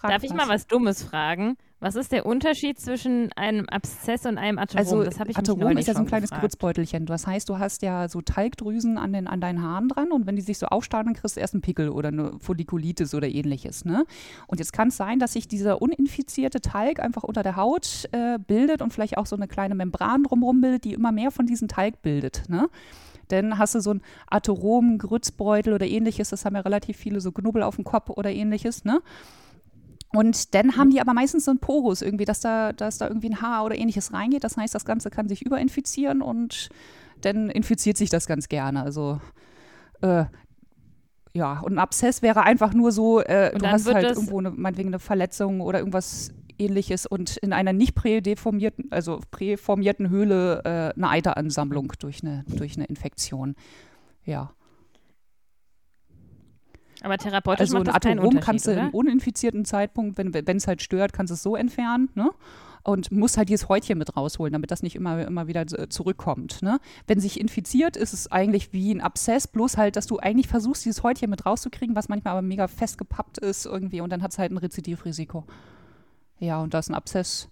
[0.02, 1.56] Darf ich mal was Dummes fragen?
[1.78, 4.78] Was ist der Unterschied zwischen einem Abszess und einem Atherom?
[4.78, 7.04] Also das habe ich Atherom ist ja so ein kleines Grützbeutelchen.
[7.04, 10.36] Das heißt, du hast ja so Talgdrüsen an, den, an deinen Haaren dran und wenn
[10.36, 13.84] die sich so aufstauen, dann kriegst du erst einen Pickel oder eine Follikulitis oder ähnliches.
[13.84, 14.06] Ne?
[14.46, 18.38] Und jetzt kann es sein, dass sich dieser uninfizierte Talg einfach unter der Haut äh,
[18.38, 21.68] bildet und vielleicht auch so eine kleine Membran drumherum bildet, die immer mehr von diesem
[21.68, 22.44] Talg bildet.
[22.48, 22.70] Ne?
[23.28, 27.32] Dann hast du so ein Atherom, Grützbeutel oder ähnliches, das haben ja relativ viele so
[27.32, 28.84] Knubbel auf dem Kopf oder ähnliches.
[28.84, 29.02] Ne?
[30.12, 33.30] Und dann haben die aber meistens so einen Porus irgendwie, dass da, dass da irgendwie
[33.30, 34.44] ein Haar oder ähnliches reingeht.
[34.44, 36.68] Das heißt, das Ganze kann sich überinfizieren und
[37.22, 38.82] dann infiziert sich das ganz gerne.
[38.82, 39.20] Also
[40.00, 40.24] äh,
[41.32, 44.88] ja, und ein Abszess wäre einfach nur so, äh, du hast halt irgendwo eine, meinetwegen
[44.88, 51.10] eine Verletzung oder irgendwas ähnliches und in einer nicht prädeformierten, also präformierten Höhle äh, eine
[51.10, 53.54] Eiteransammlung durch eine, durch eine Infektion.
[54.24, 54.52] Ja.
[57.02, 60.82] Aber therapeutisch also macht das ein Atom kannst du im uninfizierten Zeitpunkt, wenn es halt
[60.82, 62.30] stört, kannst du es so entfernen, ne?
[62.82, 66.62] Und musst halt dieses Häutchen mit rausholen, damit das nicht immer, immer wieder zurückkommt.
[66.62, 66.78] Ne?
[67.08, 70.84] Wenn sich infiziert, ist es eigentlich wie ein Abszess, bloß halt, dass du eigentlich versuchst,
[70.84, 74.38] dieses Häutchen mit rauszukriegen, was manchmal aber mega festgepappt ist irgendwie und dann hat es
[74.38, 75.44] halt ein Rezidivrisiko.
[76.38, 77.48] Ja, und da ist ein Abszess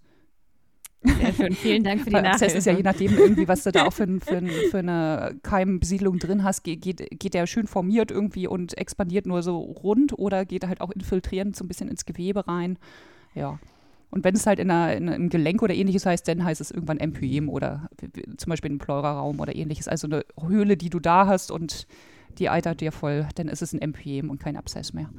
[1.05, 2.43] sehr schön, vielen Dank für die Nachricht.
[2.43, 6.19] Das ist ja je nachdem irgendwie, was du da auch für, für, für eine Keimbesiedlung
[6.19, 10.63] drin hast, geht, geht der schön formiert irgendwie und expandiert nur so rund oder geht
[10.63, 12.79] er halt auch infiltrierend so ein bisschen ins Gewebe rein.
[13.35, 13.59] Ja.
[14.11, 16.71] Und wenn es halt in, einer, in einem Gelenk oder ähnliches heißt, dann heißt es
[16.71, 17.89] irgendwann Empyem oder
[18.37, 19.89] zum Beispiel ein Pleuraraum oder ähnliches.
[19.89, 21.87] Also eine Höhle, die du da hast und
[22.39, 25.11] die eitert dir voll, dann ist es ein Empyem und kein Abszess mehr.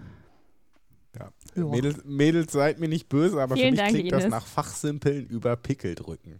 [1.55, 1.63] Ja.
[1.65, 4.23] Mädels, Mädels, seid mir nicht böse, aber Vielen für mich Dank, klingt Ines.
[4.23, 6.39] das nach Fachsimpeln über Pickeldrücken.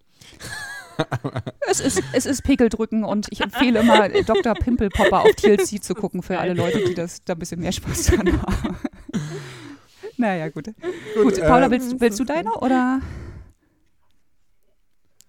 [1.70, 4.54] es, ist, es ist Pickeldrücken und ich empfehle immer Dr.
[4.54, 8.08] Pimpelpopper auf TLC zu gucken für alle Leute, die das da ein bisschen mehr Spaß
[8.08, 8.78] dran haben.
[10.18, 10.66] naja, gut.
[11.16, 13.02] Gut, gut Paula, äh, willst, willst du deine oder?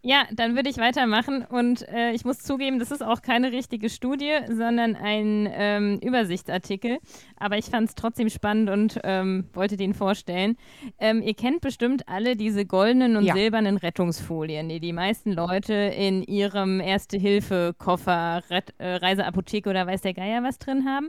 [0.09, 3.91] Ja, dann würde ich weitermachen und äh, ich muss zugeben, das ist auch keine richtige
[3.91, 6.99] Studie, sondern ein ähm, Übersichtsartikel.
[7.37, 10.59] Aber ich fand es trotzdem spannend und ähm, wollte den vorstellen.
[11.01, 13.35] Ähm, ihr kennt bestimmt alle diese goldenen und ja.
[13.35, 20.45] silbernen Rettungsfolien, die die meisten Leute in ihrem Erste-Hilfe-Koffer, äh, Reiseapotheke oder weiß der Geier
[20.45, 21.09] was drin haben.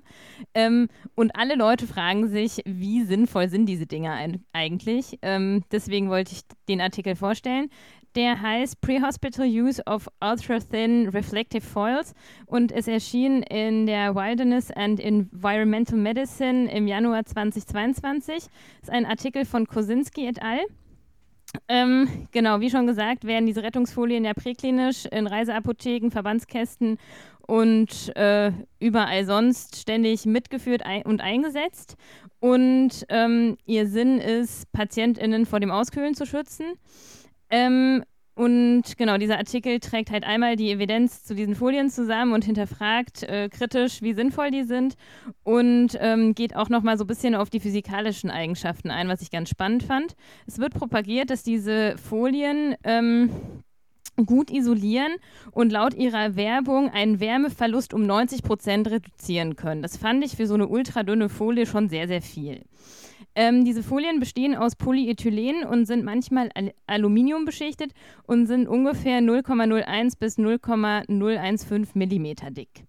[0.56, 5.20] Ähm, und alle Leute fragen sich, wie sinnvoll sind diese Dinge eigentlich?
[5.22, 7.70] Ähm, deswegen wollte ich den Artikel vorstellen.
[8.18, 12.16] Der heißt Pre-Hospital Use of Ultra-Thin Reflective Foils
[12.48, 18.36] und es erschien in der Wilderness and Environmental Medicine im Januar 2022.
[18.38, 18.50] Das
[18.82, 20.62] ist ein Artikel von Kosinski et al.
[21.68, 26.98] Ähm, genau, wie schon gesagt, werden diese Rettungsfolien ja präklinisch in Reiseapotheken, Verbandskästen
[27.46, 31.98] und äh, überall sonst ständig mitgeführt ein und eingesetzt.
[32.40, 36.66] Und ähm, ihr Sinn ist, PatientInnen vor dem Auskühlen zu schützen.
[37.50, 38.04] Ähm,
[38.38, 43.24] und genau, dieser Artikel trägt halt einmal die Evidenz zu diesen Folien zusammen und hinterfragt
[43.24, 44.94] äh, kritisch, wie sinnvoll die sind
[45.44, 49.32] und ähm, geht auch nochmal so ein bisschen auf die physikalischen Eigenschaften ein, was ich
[49.32, 50.16] ganz spannend fand.
[50.46, 53.32] Es wird propagiert, dass diese Folien ähm,
[54.24, 55.14] gut isolieren
[55.52, 59.82] und laut ihrer Werbung einen Wärmeverlust um 90 Prozent reduzieren können.
[59.82, 62.62] Das fand ich für so eine ultradünne Folie schon sehr, sehr viel.
[63.38, 69.20] Ähm, diese Folien bestehen aus Polyethylen und sind manchmal Al Aluminium beschichtet und sind ungefähr
[69.20, 72.88] 0,01 bis 0,015 Millimeter dick.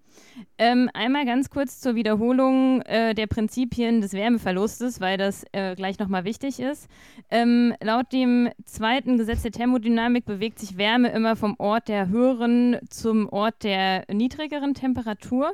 [0.56, 5.98] Ähm, einmal ganz kurz zur Wiederholung äh, der Prinzipien des Wärmeverlustes, weil das äh, gleich
[5.98, 6.88] nochmal wichtig ist.
[7.30, 12.78] Ähm, laut dem zweiten Gesetz der Thermodynamik bewegt sich Wärme immer vom Ort der höheren
[12.88, 15.52] zum Ort der niedrigeren Temperatur.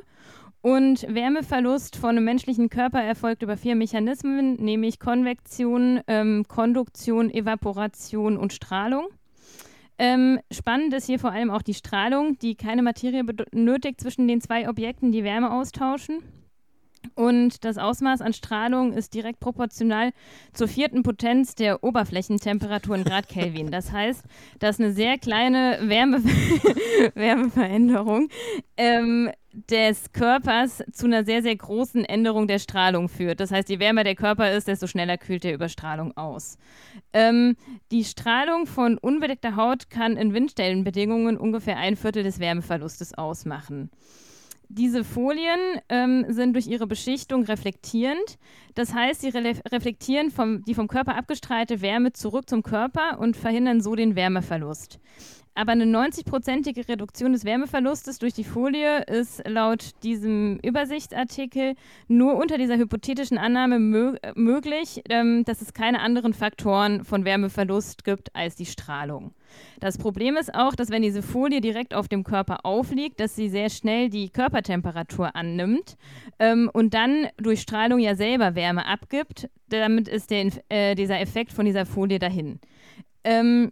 [0.65, 8.35] Und Wärmeverlust von einem menschlichen Körper erfolgt über vier Mechanismen, nämlich Konvektion, ähm, Konduktion, Evaporation
[8.35, 9.05] und Strahlung.
[9.99, 14.41] Ähm, spannend ist hier vor allem auch die Strahlung, die keine Materie benötigt zwischen den
[14.41, 16.23] zwei Objekten, die Wärme austauschen.
[17.13, 20.11] Und das Ausmaß an Strahlung ist direkt proportional
[20.53, 23.71] zur vierten Potenz der Oberflächentemperatur in Grad Kelvin.
[23.71, 24.23] Das heißt,
[24.59, 26.23] dass eine sehr kleine Wärme
[27.15, 28.29] Wärmeveränderung
[28.77, 29.29] ähm,
[29.69, 33.39] des Körpers zu einer sehr, sehr großen Änderung der Strahlung führt.
[33.39, 36.57] Das heißt, je wärmer der Körper ist, desto schneller kühlt er über Strahlung aus.
[37.13, 37.55] Ähm,
[37.91, 43.89] die Strahlung von unbedeckter Haut kann in Windstellenbedingungen ungefähr ein Viertel des Wärmeverlustes ausmachen.
[44.69, 45.59] Diese Folien
[45.89, 48.37] ähm, sind durch ihre Beschichtung reflektierend.
[48.73, 53.37] Das heißt, sie re reflektieren vom, die vom Körper abgestrahlte Wärme zurück zum Körper und
[53.37, 54.99] verhindern so den Wärmeverlust.
[55.57, 61.75] Aber eine 90-prozentige Reduktion des Wärmeverlustes durch die Folie ist laut diesem Übersichtsartikel
[62.09, 68.03] nur unter dieser hypothetischen Annahme mö möglich, ähm, dass es keine anderen Faktoren von Wärmeverlust
[68.03, 69.33] gibt als die Strahlung.
[69.79, 73.47] Das Problem ist auch, dass wenn diese Folie direkt auf dem Körper aufliegt, dass sie
[73.47, 75.95] sehr schnell die Körpertemperatur annimmt
[76.37, 79.49] ähm, und dann durch Strahlung ja selber Wärme abgibt.
[79.69, 82.59] Damit ist der, äh, dieser Effekt von dieser Folie dahin.
[83.23, 83.71] Ähm,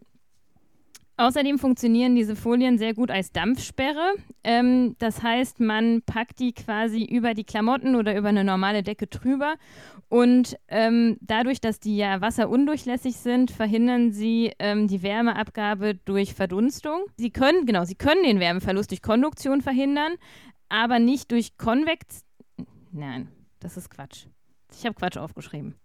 [1.16, 4.16] Außerdem funktionieren diese Folien sehr gut als Dampfsperre.
[4.44, 9.06] Ähm, das heißt, man packt die quasi über die Klamotten oder über eine normale Decke
[9.06, 9.56] drüber.
[10.10, 17.06] Und ähm, dadurch, dass die ja wasserundurchlässig sind, verhindern sie ähm, die Wärmeabgabe durch Verdunstung.
[17.18, 20.14] Sie können, genau, sie können den Wärmeverlust durch Konduktion verhindern,
[20.68, 22.24] aber nicht durch Konvektion.
[22.92, 23.28] Nein,
[23.60, 24.26] das ist Quatsch.
[24.72, 25.76] Ich habe Quatsch aufgeschrieben.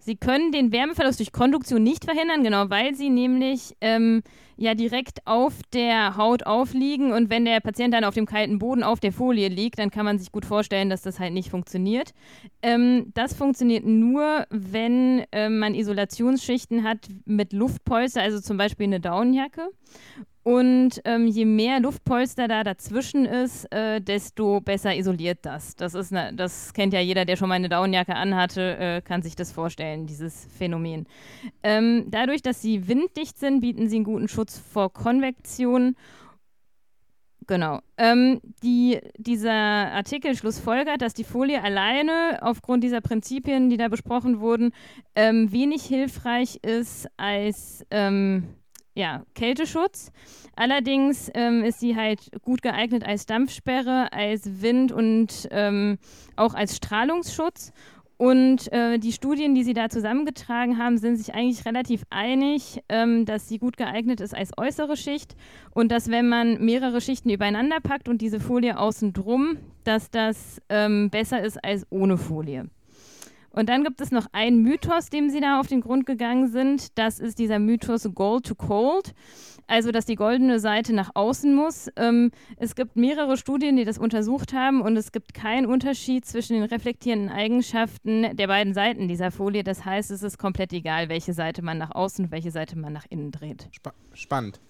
[0.00, 4.22] Sie können den Wärmeverlust durch Konduktion nicht verhindern, genau, weil sie nämlich ähm,
[4.56, 8.82] ja direkt auf der Haut aufliegen und wenn der Patient dann auf dem kalten Boden
[8.82, 12.12] auf der Folie liegt, dann kann man sich gut vorstellen, dass das halt nicht funktioniert.
[12.62, 19.00] Ähm, das funktioniert nur, wenn ähm, man Isolationsschichten hat mit Luftpolster, also zum Beispiel eine
[19.00, 19.68] Daunenjacke.
[20.48, 25.76] Und ähm, je mehr Luftpolster da dazwischen ist, äh, desto besser isoliert das.
[25.76, 29.20] Das, ist ne, das kennt ja jeder, der schon mal eine Daunenjacke anhatte, äh, kann
[29.20, 31.06] sich das vorstellen, dieses Phänomen.
[31.62, 35.96] Ähm, dadurch, dass sie winddicht sind, bieten sie einen guten Schutz vor Konvektion.
[37.46, 37.80] Genau.
[37.98, 44.40] Ähm, die, dieser Artikel schlussfolgert, dass die Folie alleine aufgrund dieser Prinzipien, die da besprochen
[44.40, 44.72] wurden,
[45.14, 48.48] ähm, wenig hilfreich ist als ähm,
[48.98, 50.10] ja, Kälteschutz.
[50.56, 55.98] Allerdings ähm, ist sie halt gut geeignet als Dampfsperre, als Wind- und ähm,
[56.34, 57.72] auch als Strahlungsschutz.
[58.16, 63.24] Und äh, die Studien, die sie da zusammengetragen haben, sind sich eigentlich relativ einig, ähm,
[63.24, 65.36] dass sie gut geeignet ist als äußere Schicht
[65.72, 70.60] und dass wenn man mehrere Schichten übereinander packt und diese Folie außen drum, dass das
[70.68, 72.68] ähm, besser ist als ohne Folie.
[73.50, 76.98] Und dann gibt es noch einen Mythos, dem sie da auf den Grund gegangen sind.
[76.98, 79.14] Das ist dieser Mythos Gold to Cold,
[79.66, 81.88] also dass die goldene Seite nach außen muss.
[81.96, 86.54] Ähm, es gibt mehrere Studien, die das untersucht haben und es gibt keinen Unterschied zwischen
[86.54, 89.64] den reflektierenden Eigenschaften der beiden Seiten dieser Folie.
[89.64, 92.92] Das heißt, es ist komplett egal, welche Seite man nach außen und welche Seite man
[92.92, 93.68] nach innen dreht.
[93.72, 94.60] Sp spannend.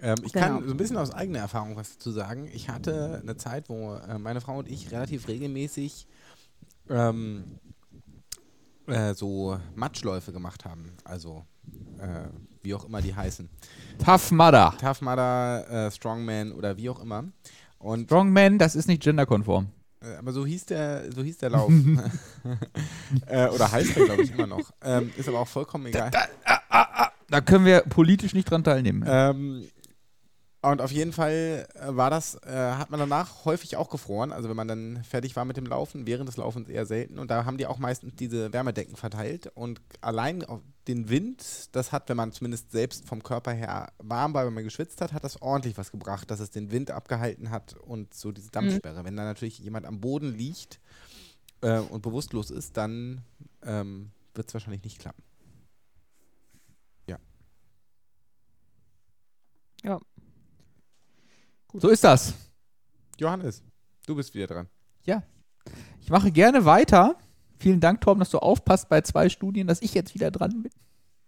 [0.00, 0.46] Ähm, ich genau.
[0.46, 2.48] kann so ein bisschen aus eigener Erfahrung was dazu sagen.
[2.52, 6.06] Ich hatte eine Zeit, wo äh, meine Frau und ich relativ regelmäßig
[6.88, 7.58] ähm,
[8.88, 10.92] äh, so Matschläufe gemacht haben.
[11.04, 11.44] Also
[11.98, 12.28] äh,
[12.62, 13.48] wie auch immer die heißen.
[14.04, 14.74] Tough Mudder.
[14.80, 17.24] Tough Mudder, äh, Strongman oder wie auch immer.
[17.78, 19.68] Und Strongman, das ist nicht genderkonform.
[20.00, 21.72] Äh, aber so hieß der, so hieß der Lauf.
[23.26, 24.70] Äh, oder heißt der, glaube ich, immer noch.
[24.82, 26.10] Ähm, ist aber auch vollkommen egal.
[26.10, 29.02] Da, da, ah, ah, da, können wir politisch nicht dran teilnehmen.
[29.06, 29.64] Ähm,
[30.60, 34.32] und auf jeden Fall äh, war das, äh, hat man danach häufig auch gefroren.
[34.32, 37.20] Also wenn man dann fertig war mit dem Laufen, während des Laufens eher selten.
[37.20, 39.52] Und da haben die auch meistens diese Wärmedecken verteilt.
[39.54, 40.44] Und allein
[40.88, 44.64] den Wind, das hat, wenn man zumindest selbst vom Körper her warm war, wenn man
[44.64, 48.32] geschwitzt hat, hat das ordentlich was gebracht, dass es den Wind abgehalten hat und so
[48.32, 49.02] diese Dampfsperre.
[49.02, 49.06] Mhm.
[49.06, 50.80] Wenn da natürlich jemand am Boden liegt
[51.60, 53.22] äh, und bewusstlos ist, dann
[53.62, 55.22] ähm, wird es wahrscheinlich nicht klappen.
[57.06, 57.18] Ja.
[59.84, 60.00] Ja.
[61.68, 61.82] Gut.
[61.82, 62.34] So ist das.
[63.18, 63.62] Johannes,
[64.06, 64.66] du bist wieder dran.
[65.04, 65.22] Ja.
[66.00, 67.16] Ich mache gerne weiter.
[67.58, 70.72] Vielen Dank, Tom, dass du aufpasst bei zwei Studien, dass ich jetzt wieder dran bin.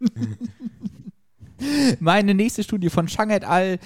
[2.01, 3.79] Meine nächste Studie von Chang et al.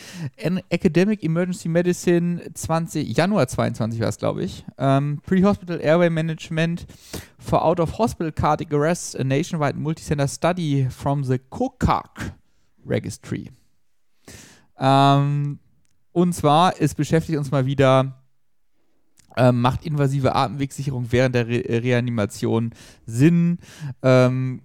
[0.68, 4.64] Academic Emergency Medicine 20, Januar 22 war es, glaube ich.
[4.76, 6.86] Um, Pre-Hospital Airway Management
[7.38, 12.32] for Out-of-Hospital Cardiac Arrest, a nationwide multicenter study from the COCAC
[12.84, 13.50] Registry.
[14.76, 15.58] Um,
[16.14, 18.22] und zwar, es beschäftigt uns mal wieder,
[19.36, 22.72] äh, macht invasive Atemwegssicherung während der Re Reanimation
[23.04, 23.58] Sinn?
[24.00, 24.62] Ähm,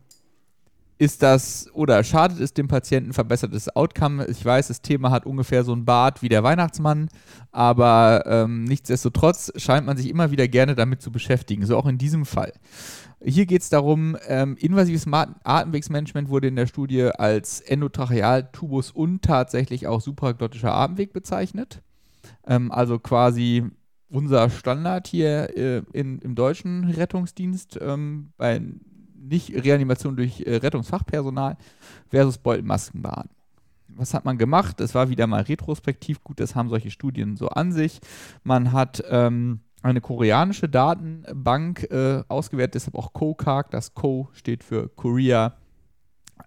[0.99, 4.25] ist das oder schadet es dem Patienten, verbessert es Outcome?
[4.25, 7.07] Ich weiß, das Thema hat ungefähr so ein Bart wie der Weihnachtsmann,
[7.53, 11.97] aber ähm, nichtsdestotrotz scheint man sich immer wieder gerne damit zu beschäftigen, so auch in
[11.97, 12.51] diesem Fall.
[13.23, 19.87] Hier geht es darum, ähm, invasives Atemwegsmanagement wurde in der Studie als Endotrachealtubus und tatsächlich
[19.87, 21.81] auch supraglottischer Atemweg bezeichnet.
[22.45, 23.63] Ähm, also quasi
[24.09, 28.61] unser Standard hier äh, in, im deutschen Rettungsdienst ähm, bei
[29.21, 31.57] nicht Reanimation durch äh, Rettungsfachpersonal
[32.09, 33.35] versus Beutelmaskenbeatmung.
[33.95, 34.79] Was hat man gemacht?
[34.79, 37.99] Es war wieder mal retrospektiv gut, das haben solche Studien so an sich.
[38.43, 43.71] Man hat ähm, eine koreanische Datenbank äh, ausgewertet, deshalb auch COCAG.
[43.71, 45.55] Das Co steht für Korea.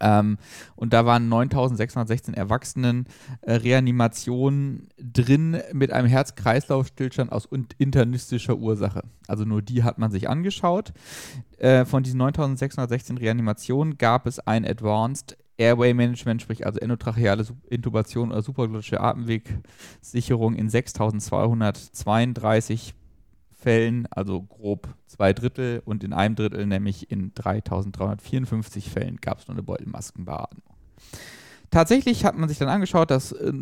[0.02, 0.36] Ähm,
[0.76, 3.06] und da waren 9616 Erwachsenen
[3.40, 7.48] äh, Reanimationen drin mit einem Herz-Kreislauf-Stillstand aus
[7.78, 9.04] internistischer Ursache.
[9.28, 10.92] Also nur die hat man sich angeschaut.
[11.58, 18.32] Äh, von diesen 9616 Reanimationen gab es ein Advanced Airway Management, sprich also endotracheale Intubation
[18.32, 22.94] oder supraglottische Atemwegsicherung in 6232
[23.62, 29.48] Fällen, also grob zwei Drittel, und in einem Drittel, nämlich in 3354 Fällen, gab es
[29.48, 30.62] nur eine Beutelmaskenbeatmung.
[31.70, 33.52] tatsächlich hat man sich dann angeschaut, dass äh,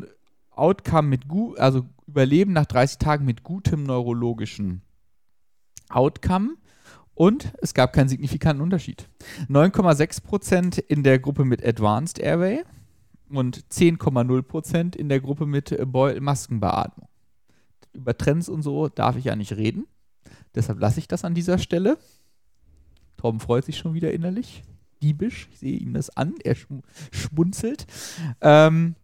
[0.50, 4.82] Outcome mit gut, also Überleben nach 30 Tagen mit gutem neurologischen
[5.90, 6.56] Outcome
[7.14, 9.08] und es gab keinen signifikanten Unterschied.
[9.50, 12.64] 9,6% in der Gruppe mit Advanced Airway
[13.28, 15.84] und 10,0% in der Gruppe mit äh,
[16.18, 17.09] Maskenbeatmung.
[17.92, 19.86] Über Trends und so darf ich ja nicht reden.
[20.54, 21.98] Deshalb lasse ich das an dieser Stelle.
[23.16, 24.62] Torben freut sich schon wieder innerlich.
[25.02, 25.48] Diebisch.
[25.52, 26.34] Ich sehe ihm das an.
[26.42, 26.56] Er
[27.12, 27.86] schmunzelt.
[28.40, 28.94] Ähm,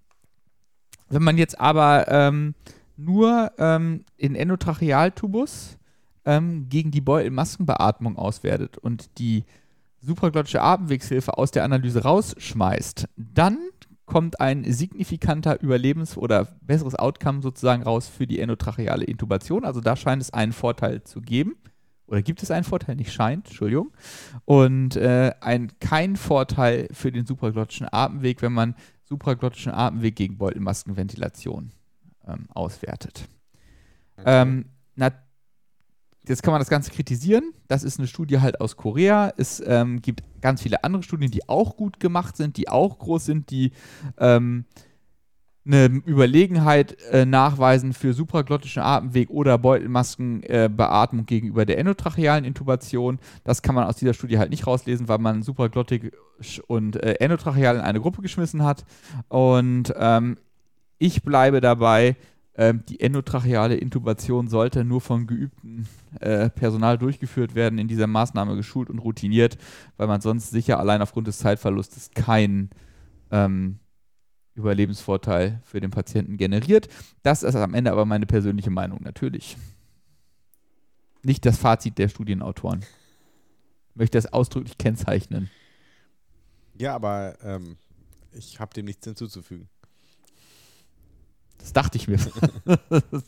[1.08, 2.54] wenn man jetzt aber ähm,
[2.96, 5.78] nur ähm, in Endotrachealtubus
[6.24, 9.44] ähm, gegen die Beutelmaskenbeatmung auswertet und die
[10.00, 13.58] supraglottische Atemwegshilfe aus der Analyse rausschmeißt, dann
[14.06, 19.64] kommt ein signifikanter Überlebens- oder besseres Outcome sozusagen raus für die endotracheale Intubation.
[19.64, 21.56] Also da scheint es einen Vorteil zu geben.
[22.06, 22.94] Oder gibt es einen Vorteil?
[22.94, 23.92] Nicht scheint, Entschuldigung.
[24.44, 31.72] Und äh, ein, kein Vorteil für den supraglottischen Atemweg, wenn man supraglottischen Atemweg gegen Beutelmaskenventilation
[32.26, 33.26] ähm, auswertet.
[34.16, 34.42] Okay.
[34.42, 35.10] Ähm, na,
[36.28, 37.52] jetzt kann man das Ganze kritisieren.
[37.68, 39.32] Das ist eine Studie halt aus Korea.
[39.36, 43.24] Es ähm, gibt ganz viele andere Studien, die auch gut gemacht sind, die auch groß
[43.24, 43.72] sind, die
[44.18, 44.64] ähm,
[45.66, 53.18] eine Überlegenheit äh, nachweisen für supraglottischen Atemweg oder Beutelmaskenbeatmung äh, gegenüber der endotrachealen Intubation.
[53.42, 57.76] Das kann man aus dieser Studie halt nicht rauslesen, weil man supraglottisch und äh, endotracheal
[57.76, 58.84] in eine Gruppe geschmissen hat.
[59.28, 60.36] Und ähm,
[60.98, 62.16] ich bleibe dabei,
[62.58, 65.86] ähm, die endotracheale Intubation sollte nur von geübtem
[66.20, 69.58] äh, Personal durchgeführt werden, in dieser Maßnahme geschult und routiniert,
[69.98, 72.70] weil man sonst sicher allein aufgrund des Zeitverlustes keinen
[73.30, 73.78] ähm,
[74.54, 76.88] Überlebensvorteil für den Patienten generiert.
[77.22, 79.58] Das ist am Ende aber meine persönliche Meinung, natürlich.
[81.22, 82.80] Nicht das Fazit der Studienautoren.
[83.90, 85.50] Ich möchte das ausdrücklich kennzeichnen.
[86.78, 87.76] Ja, aber ähm,
[88.32, 89.68] ich habe dem nichts hinzuzufügen.
[91.66, 92.16] Das dachte ich mir.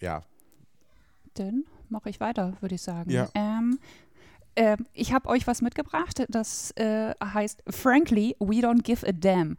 [0.00, 0.24] ja.
[1.34, 3.08] Dann mache ich weiter, würde ich sagen.
[3.08, 3.28] Ja.
[3.36, 3.78] Ähm,
[4.56, 9.56] äh, ich habe euch was mitgebracht, das äh, heißt Frankly, we don't give a damn.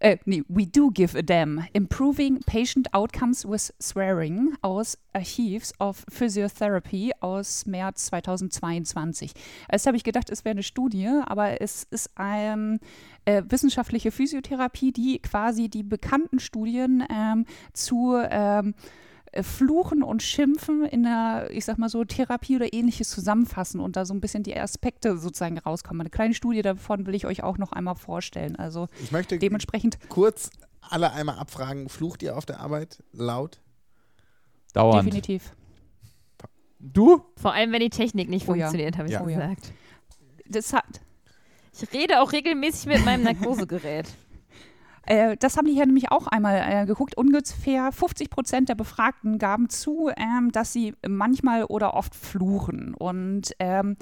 [0.00, 1.66] Äh, nee, we do give a damn.
[1.72, 9.32] Improving Patient Outcomes with Swearing aus Archives of Physiotherapy aus März 2022.
[9.70, 12.78] Erst habe ich gedacht, es wäre eine Studie, aber es ist eine
[13.24, 19.05] äh, wissenschaftliche Physiotherapie, die quasi die bekannten Studien ähm, zu ähm, äh,
[19.42, 24.04] Fluchen und Schimpfen in der, ich sag mal so, Therapie oder ähnliches zusammenfassen und da
[24.04, 26.00] so ein bisschen die Aspekte sozusagen rauskommen.
[26.02, 28.56] Eine kleine Studie davon will ich euch auch noch einmal vorstellen.
[28.56, 33.60] Also ich möchte dementsprechend kurz alle einmal abfragen, flucht ihr auf der Arbeit laut?
[34.72, 35.06] Dauernd.
[35.06, 35.52] Definitiv.
[36.78, 37.24] Du?
[37.36, 38.66] Vor allem, wenn die Technik nicht Oh ja.
[38.66, 39.22] funktioniert, habe ich Ja.
[39.22, 39.72] gesagt.
[40.48, 41.00] Das hat,
[41.78, 44.06] Ich rede auch regelmäßig mit meinem Narkosegerät.
[45.06, 47.16] Äh, das haben die hier nämlich auch einmal äh, geguckt.
[47.16, 52.94] Ungefähr 50 Prozent der Befragten gaben zu, ähm, dass sie manchmal oder oft fluchen.
[52.94, 53.96] Und ähm,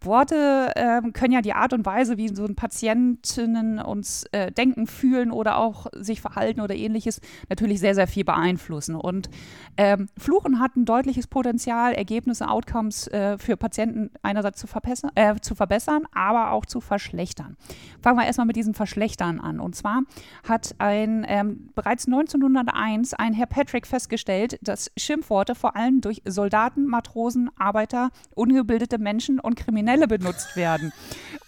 [0.00, 4.86] Worte ähm, können ja die Art und Weise, wie so ein Patientinnen uns äh, denken,
[4.86, 8.94] fühlen oder auch sich verhalten oder ähnliches, natürlich sehr, sehr viel beeinflussen.
[8.94, 9.30] Und
[9.76, 15.36] ähm, Fluchen hat ein deutliches Potenzial, Ergebnisse, Outcomes äh, für Patienten einerseits zu, verbessern, äh,
[15.40, 17.56] zu verbessern, aber auch zu verschlechtern.
[18.02, 19.60] Fangen wir erstmal mit diesen Verschlechtern an.
[19.60, 20.02] Und zwar
[20.50, 26.84] hat ein ähm, bereits 1901 ein Herr Patrick festgestellt, dass Schimpfworte vor allem durch Soldaten,
[26.84, 30.92] Matrosen, Arbeiter, ungebildete Menschen und Kriminelle benutzt werden.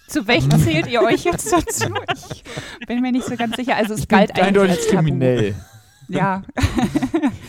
[0.09, 1.93] Zu welchen zählt ihr euch jetzt dazu?
[2.81, 3.77] Ich bin mir nicht so ganz sicher.
[3.77, 5.55] Also es galt eigentlich Eindeutig als kriminell.
[6.09, 6.43] Ja.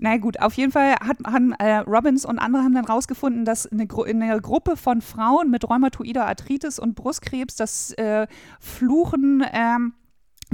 [0.00, 3.66] Na gut, auf jeden Fall hat, haben äh, Robbins und andere haben dann rausgefunden, dass
[3.66, 8.26] eine, Gru eine Gruppe von Frauen mit rheumatoider Arthritis und Brustkrebs das äh,
[8.60, 9.94] Fluchen ähm,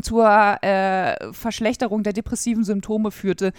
[0.00, 0.26] zur
[0.62, 3.52] äh, Verschlechterung der depressiven Symptome führte.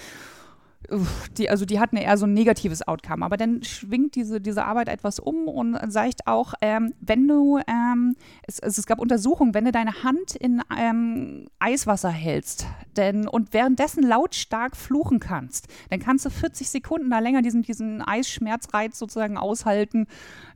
[1.38, 3.26] Die, also die hatten eher so ein negatives Outcome.
[3.26, 8.16] Aber dann schwingt diese, diese Arbeit etwas um und sagt auch, ähm, wenn du, ähm,
[8.48, 12.68] es, es gab Untersuchungen, wenn du deine Hand in ähm, Eiswasser hältst
[12.98, 18.02] denn, und währenddessen lautstark fluchen kannst, dann kannst du 40 Sekunden da länger diesen, diesen
[18.02, 20.08] Eisschmerzreiz sozusagen aushalten.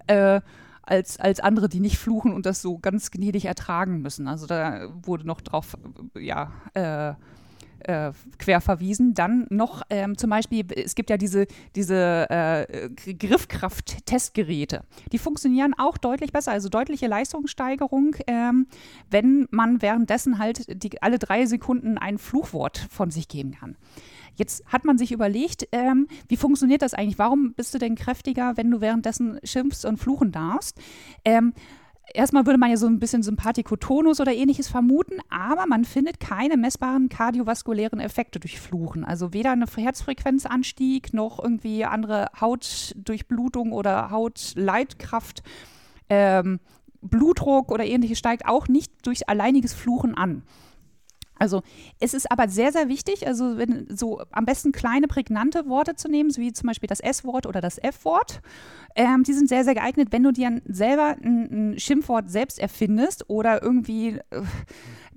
[0.08, 0.42] Äh,
[0.90, 4.28] als, als andere, die nicht fluchen und das so ganz gnädig ertragen müssen.
[4.28, 5.78] Also da wurde noch drauf,
[6.16, 7.14] äh, ja, äh,
[7.82, 9.14] äh, quer verwiesen.
[9.14, 14.84] Dann noch ähm, zum Beispiel, es gibt ja diese, diese äh, Gr- Griffkraft-Testgeräte.
[15.12, 18.68] Die funktionieren auch deutlich besser, also deutliche Leistungssteigerung, ähm,
[19.10, 23.76] wenn man währenddessen halt die, alle drei Sekunden ein Fluchwort von sich geben kann.
[24.36, 27.20] Jetzt hat man sich überlegt, ähm, wie funktioniert das eigentlich?
[27.20, 30.80] Warum bist du denn kräftiger, wenn du währenddessen schimpfst und fluchen darfst?
[31.26, 31.54] Ähm,
[32.14, 36.57] erstmal würde man ja so ein bisschen Sympathikotonus oder ähnliches vermuten, aber man findet keine
[36.57, 39.03] messbaren kardiovaskulären Effekte durch Fluchen.
[39.03, 45.43] Also weder eine Herzfrequenzanstieg noch irgendwie andere Hautdurchblutung oder Hautleitkraft.
[46.10, 46.60] Ähm,
[47.01, 50.43] Blutdruck oder ähnliches steigt auch nicht durch alleiniges Fluchen an.
[51.40, 51.64] Also
[52.00, 56.10] es ist aber sehr, sehr wichtig, also wenn, so am besten kleine, prägnante Worte zu
[56.10, 58.42] nehmen, wie zum Beispiel das S-Wort oder das F-Wort.
[58.96, 63.30] Ähm, die sind sehr, sehr geeignet, wenn du dir selber ein, ein Schimpfwort selbst erfindest
[63.30, 64.42] oder irgendwie äh,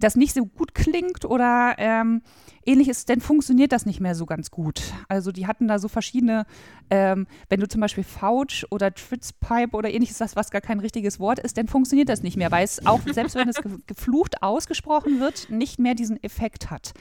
[0.03, 2.23] das nicht so gut klingt oder ähm,
[2.65, 4.83] ähnliches, dann funktioniert das nicht mehr so ganz gut.
[5.09, 6.47] Also die hatten da so verschiedene,
[6.91, 11.21] ähm, wenn du zum Beispiel Fouch oder Tritzpipe oder ähnliches sagst, was gar kein richtiges
[11.21, 15.21] Wort ist, dann funktioniert das nicht mehr, weil es auch, selbst wenn es geflucht ausgesprochen
[15.21, 16.93] wird, nicht mehr diesen Effekt hat.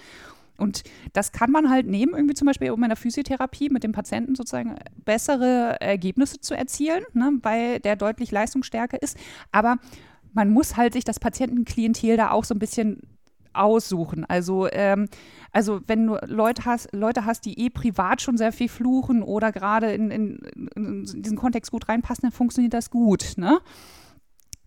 [0.62, 0.84] Und
[1.14, 4.36] das kann man halt nehmen, irgendwie zum Beispiel um in der Physiotherapie mit dem Patienten
[4.36, 4.76] sozusagen
[5.06, 9.18] bessere Ergebnisse zu erzielen, ne, weil der deutlich leistungsstärker ist.
[9.52, 9.78] Aber
[10.34, 13.02] man muss halt sich das Patientenklientel da auch so ein bisschen
[13.54, 14.26] aussuchen.
[14.26, 15.08] Also, ähm,
[15.52, 19.52] also wenn du Leute hast, Leute hast, die eh privat schon sehr viel fluchen oder
[19.52, 20.40] gerade in, in,
[20.76, 23.34] in, diesen Kontext gut reinpassen, dann funktioniert das gut.
[23.38, 23.60] Ne?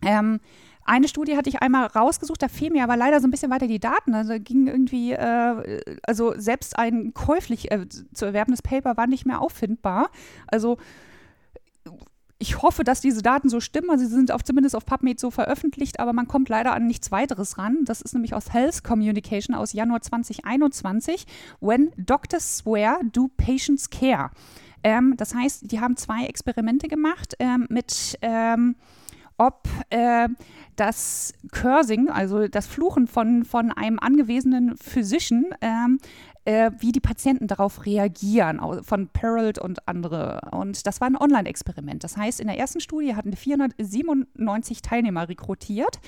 [0.03, 0.39] Ähm,
[0.87, 3.67] eine Studie hatte ich einmal rausgesucht, da fehlen mir aber leider so ein bisschen weiter
[3.67, 4.13] die Daten.
[4.13, 9.41] Also ging irgendwie, äh, also selbst ein käuflich äh, zu erwerbendes Paper war nicht mehr
[9.41, 10.11] auffindbar.
[10.45, 10.77] Also
[12.37, 13.89] ich hoffe, dass diese Daten so stimmen.
[13.89, 17.11] Also sie sind auf, zumindest auf PubMed so veröffentlicht, aber man kommt leider an nichts
[17.11, 17.79] weiteres ran.
[17.85, 21.25] Das ist nämlich aus Health Communication aus Januar 2021.
[21.61, 24.31] When doctors swear, do patients care?
[24.83, 28.75] Ähm, das heißt, die haben zwei Experimente gemacht ähm, mit ähm,
[29.37, 30.29] ob äh,
[30.75, 35.99] das Cursing, also das Fluchen von, von einem angewesenen Physician, ähm,
[36.45, 40.41] äh, wie die Patienten darauf reagieren, von Perald und andere.
[40.51, 42.03] Und das war ein Online-Experiment.
[42.03, 45.99] Das heißt, in der ersten Studie hatten 497 Teilnehmer rekrutiert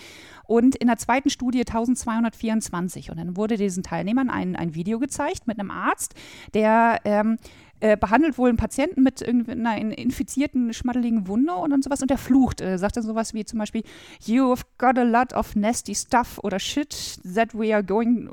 [0.46, 3.10] und in der zweiten Studie 1224.
[3.10, 6.14] Und dann wurde diesen Teilnehmern ein, ein Video gezeigt mit einem Arzt,
[6.54, 7.38] der ähm,
[7.80, 12.18] äh, behandelt wohl einen Patienten mit irgendeiner infizierten, schmatteligen Wunde und dann sowas und der
[12.18, 12.62] flucht.
[12.62, 13.84] Äh, sagt dann sowas wie zum Beispiel,
[14.26, 18.30] You've got a lot of nasty stuff oder shit that we are going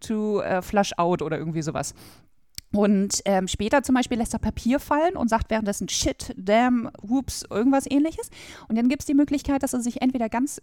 [0.00, 1.94] to uh, flush out oder irgendwie sowas.
[2.72, 7.44] Und ähm, später zum Beispiel lässt er Papier fallen und sagt währenddessen Shit, damn, whoops,
[7.50, 8.30] irgendwas ähnliches.
[8.68, 10.60] Und dann gibt es die Möglichkeit, dass er sich entweder ganz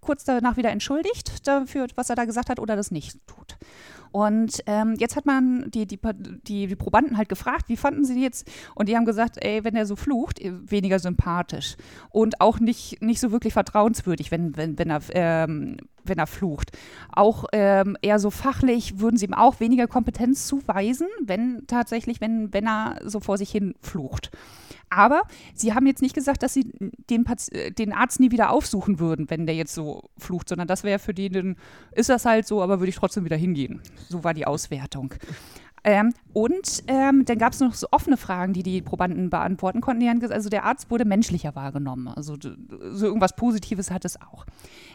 [0.00, 3.56] kurz danach wieder entschuldigt dafür, was er da gesagt hat, oder das nicht tut.
[4.12, 5.98] Und ähm, jetzt hat man die, die,
[6.46, 8.50] die, die, Probanden halt gefragt, wie fanden sie die jetzt?
[8.74, 11.76] Und die haben gesagt, ey, wenn er so flucht, äh, weniger sympathisch.
[12.10, 15.76] Und auch nicht, nicht so wirklich vertrauenswürdig, wenn, wenn, wenn er ähm,
[16.08, 16.76] wenn er flucht.
[17.12, 22.52] Auch ähm, eher so fachlich würden sie ihm auch weniger Kompetenz zuweisen, wenn tatsächlich, wenn,
[22.52, 24.30] wenn er so vor sich hin flucht.
[24.90, 25.22] Aber
[25.54, 26.72] sie haben jetzt nicht gesagt, dass sie
[27.10, 27.24] den,
[27.78, 31.12] den Arzt nie wieder aufsuchen würden, wenn der jetzt so flucht, sondern das wäre für
[31.12, 31.56] den,
[31.92, 33.82] ist das halt so, aber würde ich trotzdem wieder hingehen.
[34.08, 35.14] So war die Auswertung.
[35.88, 40.00] Ähm, und ähm, dann gab es noch so offene Fragen, die die Probanden beantworten konnten.
[40.00, 42.08] Die haben gesagt, also der Arzt wurde menschlicher wahrgenommen.
[42.08, 44.44] Also so irgendwas Positives hat es auch.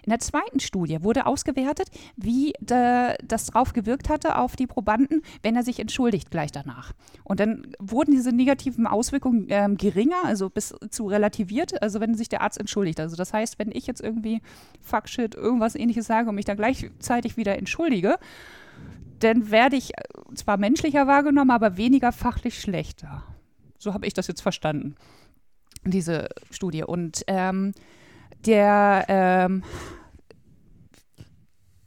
[0.04, 5.24] In der zweiten Studie wurde ausgewertet, wie de, das drauf gewirkt hatte auf die Probanden,
[5.41, 6.94] wenn er sich entschuldigt gleich danach.
[7.24, 12.30] Und dann wurden diese negativen Auswirkungen ähm, geringer, also bis zu relativiert, also wenn sich
[12.30, 13.00] der Arzt entschuldigt.
[13.00, 14.44] Also das heißt, wenn ich jetzt irgendwie
[14.80, 18.20] Fuck shit, irgendwas ähnliches sage und mich dann gleichzeitig wieder entschuldige,
[19.20, 20.03] dann werde ich äh,
[20.36, 23.24] zwar menschlicher wahrgenommen, aber weniger fachlich schlechter.
[23.78, 24.95] So habe ich das jetzt verstanden,
[25.86, 26.84] diese Studie.
[26.84, 27.74] Und ähm,
[28.45, 29.64] der, ähm,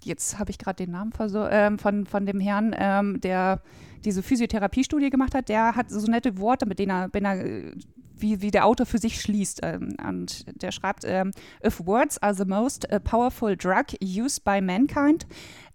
[0.05, 1.13] jetzt habe ich gerade den Namen
[1.51, 3.63] ähm, von, von dem Herrn, ähm, der
[4.05, 7.73] diese Physiotherapiestudie gemacht hat, der hat so nette Worte, mit denen er, wenn er äh,
[8.19, 9.61] wie, wie der Autor für sich schließt.
[9.63, 11.33] Ähm, und der schreibt, ähm,
[11.65, 15.27] if words are the most powerful drug used by mankind,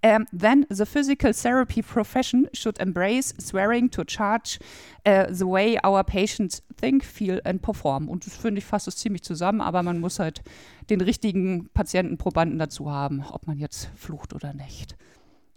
[0.04, 4.60] um, then the physical therapy profession should embrace swearing to charge
[5.06, 8.10] uh, the way our patients think, feel and perform.
[8.10, 10.42] Und das finde ich fasst es ziemlich zusammen, aber man muss halt
[10.90, 14.98] den richtigen Patientenprobanden dazu haben, ob man jetzt flucht oder nicht.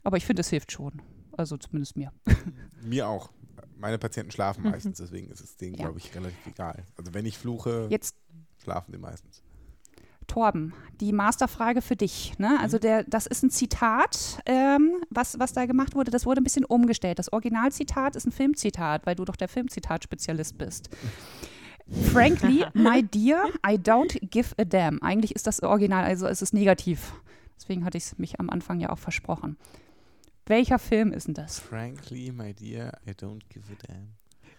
[0.02, 1.00] Aber ich finde, es hilft schon.
[1.36, 2.12] Also zumindest mir.
[2.82, 3.30] Mir auch
[3.76, 4.70] meine Patienten schlafen mhm.
[4.70, 5.84] meistens, deswegen ist es denen, ja.
[5.84, 6.84] glaube ich, relativ egal.
[6.96, 8.16] Also wenn ich fluche, Jetzt.
[8.62, 9.42] schlafen die meistens.
[10.26, 12.38] Torben, die Masterfrage für dich.
[12.38, 12.58] Ne?
[12.60, 12.80] Also mhm.
[12.82, 16.10] der, das ist ein Zitat, ähm, was, was da gemacht wurde.
[16.10, 17.18] Das wurde ein bisschen umgestellt.
[17.18, 20.90] Das Originalzitat ist ein Filmzitat, weil du doch der Filmzitat-Spezialist bist.
[22.12, 25.02] Frankly, my dear, I don't give a damn.
[25.02, 27.12] Eigentlich ist das Original, also es ist negativ.
[27.56, 29.56] Deswegen hatte ich es mich am Anfang ja auch versprochen.
[30.46, 31.58] Welcher Film ist denn das?
[31.58, 34.14] Frankly, my dear, I don't give a damn.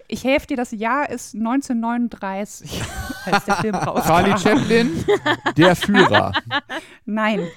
[0.07, 2.81] Ich helfe dir, das Jahr ist 1939,
[3.25, 4.07] als der Film rauskam.
[4.07, 5.05] Charlie Chaplin,
[5.57, 6.31] der Führer.
[7.05, 7.47] Nein.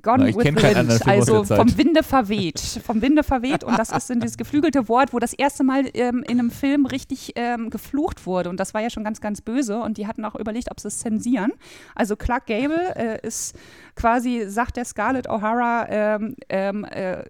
[0.00, 2.60] Gone Na, ich with Wind, also vom Winde verweht.
[2.60, 6.38] Vom Winde verweht und das ist dieses geflügelte Wort, wo das erste Mal ähm, in
[6.38, 9.98] einem Film richtig ähm, geflucht wurde und das war ja schon ganz, ganz böse und
[9.98, 11.52] die hatten auch überlegt, ob sie es zensieren.
[11.94, 13.54] Also Clark Gable äh, ist
[13.94, 17.24] quasi, sagt der Scarlett O'Hara, ähm, ähm, äh,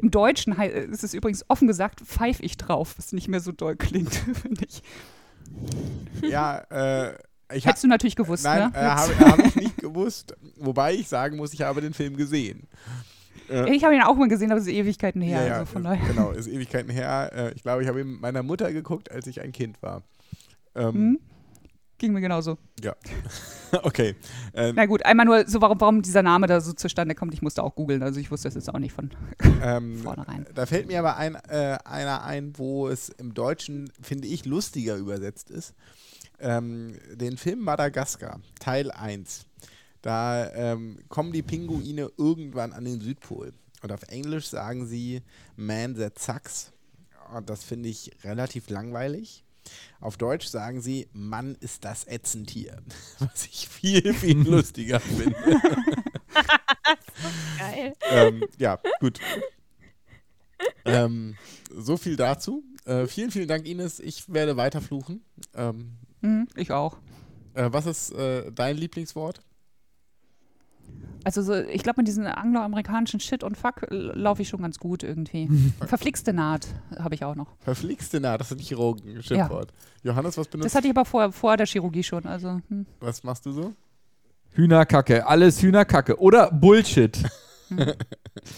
[0.00, 3.52] im Deutschen äh, ist es übrigens offen gesagt, pfeif ich drauf, was nicht mehr so
[3.52, 4.82] doll klingt, finde ich.
[6.22, 7.14] Ja, äh,
[7.52, 8.78] ich Hättest du natürlich gewusst, Nein, ne?
[8.78, 10.34] äh, habe hab ich nicht gewusst.
[10.56, 12.68] Wobei ich sagen muss, ich habe den Film gesehen.
[13.48, 15.46] Äh, ich habe ihn auch mal gesehen, aber es ist Ewigkeiten her.
[15.46, 16.06] ja, also daher.
[16.06, 17.30] genau, ist Ewigkeiten her.
[17.34, 20.02] Äh, ich glaube, ich habe ihn mit meiner Mutter geguckt, als ich ein Kind war.
[20.74, 21.20] Ähm, Hm?
[22.00, 22.56] Ging mir genauso.
[22.82, 22.96] Ja.
[23.82, 24.14] okay.
[24.54, 27.34] Ähm, Na gut, einmal nur so, warum, warum dieser Name da so zustande kommt.
[27.34, 29.10] Ich musste auch googeln, also ich wusste das jetzt auch nicht von
[29.62, 30.46] ähm, vornherein.
[30.54, 34.96] da fällt mir aber ein, äh, einer ein, wo es im Deutschen, finde ich, lustiger
[34.96, 35.74] übersetzt ist.
[36.40, 39.46] Ähm, den Film Madagaskar, Teil 1.
[40.02, 43.52] Da ähm, kommen die Pinguine irgendwann an den Südpol.
[43.82, 45.22] Und auf Englisch sagen sie
[45.56, 46.72] Man that sucks.
[47.34, 49.44] Und das finde ich relativ langweilig.
[50.00, 52.82] Auf Deutsch sagen sie, Mann ist das Ätzentier.
[53.18, 55.36] Was ich viel, viel lustiger finde.
[57.58, 57.94] Geil.
[58.10, 59.20] ähm, ja, gut.
[60.84, 61.36] Ähm,
[61.74, 62.64] so viel dazu.
[62.84, 64.00] Äh, vielen, vielen Dank, Ines.
[64.00, 65.22] Ich werde weiter fluchen.
[65.54, 66.96] Ähm, Mhm, ich auch.
[67.54, 69.40] äh, was ist äh, dein Lieblingswort?
[71.22, 74.78] Also so, ich glaube, mit diesem angloamerikanischen Shit und Fuck l- laufe ich schon ganz
[74.78, 75.48] gut irgendwie.
[75.86, 76.66] Verflixte Naht
[76.98, 77.48] habe ich auch noch.
[77.60, 79.72] Verflixte Naht, das ist ein Chirurgen-Schimpfwort.
[80.02, 82.24] Johannes, was benutzt Das hatte ich aber vor, vor der Chirurgie schon.
[82.26, 82.86] Also, hm.
[83.00, 83.72] Was machst du so?
[84.52, 86.18] Hühnerkacke, alles Hühnerkacke.
[86.18, 87.22] Oder Bullshit.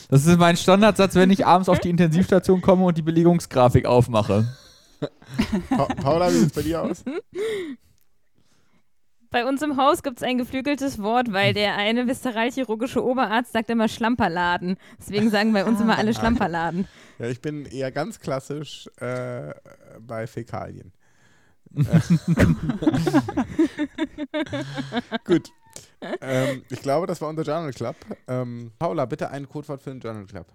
[0.08, 4.46] Das ist mein Standardsatz, wenn ich abends auf die Intensivstation komme und die Belegungsgrafik aufmache.
[5.68, 7.04] Pa Paula, wie sieht es bei dir aus?
[9.32, 13.70] Bei uns im Haus gibt es ein geflügeltes Wort, weil der eine viszeralchirurgische Oberarzt sagt
[13.70, 14.76] immer Schlamperladen.
[14.98, 16.86] Deswegen sagen bei uns immer alle Schlamperladen.
[17.18, 19.54] Ja, ich bin eher ganz klassisch äh,
[20.00, 20.92] bei Fäkalien.
[25.24, 25.48] Gut.
[26.20, 27.96] Ähm, ich glaube, das war unser Journal Club.
[28.28, 30.46] Ähm, Paula, bitte ein Codewort für den Journal Club.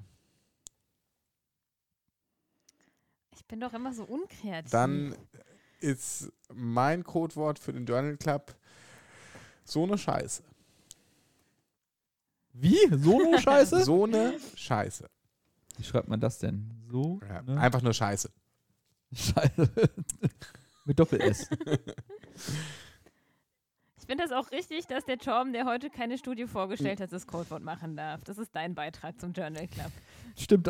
[3.35, 4.71] Ich bin doch immer so unkreativ.
[4.71, 5.15] Dann
[5.79, 8.55] ist mein Codewort für den Journal Club
[9.63, 10.43] so eine Scheiße.
[12.53, 12.79] Wie?
[12.91, 13.83] So eine Scheiße?
[13.83, 15.09] So eine Scheiße.
[15.77, 16.71] Wie schreibt man das denn?
[16.89, 17.19] So?
[17.27, 17.59] Ja, ne?
[17.59, 18.31] Einfach nur Scheiße.
[19.13, 19.69] Scheiße.
[20.85, 21.49] Mit Doppel-S.
[23.99, 27.27] Ich finde das auch richtig, dass der Torben, der heute keine Studie vorgestellt hat, das
[27.27, 28.23] Codewort machen darf.
[28.23, 29.91] Das ist dein Beitrag zum Journal Club.
[30.37, 30.69] Stimmt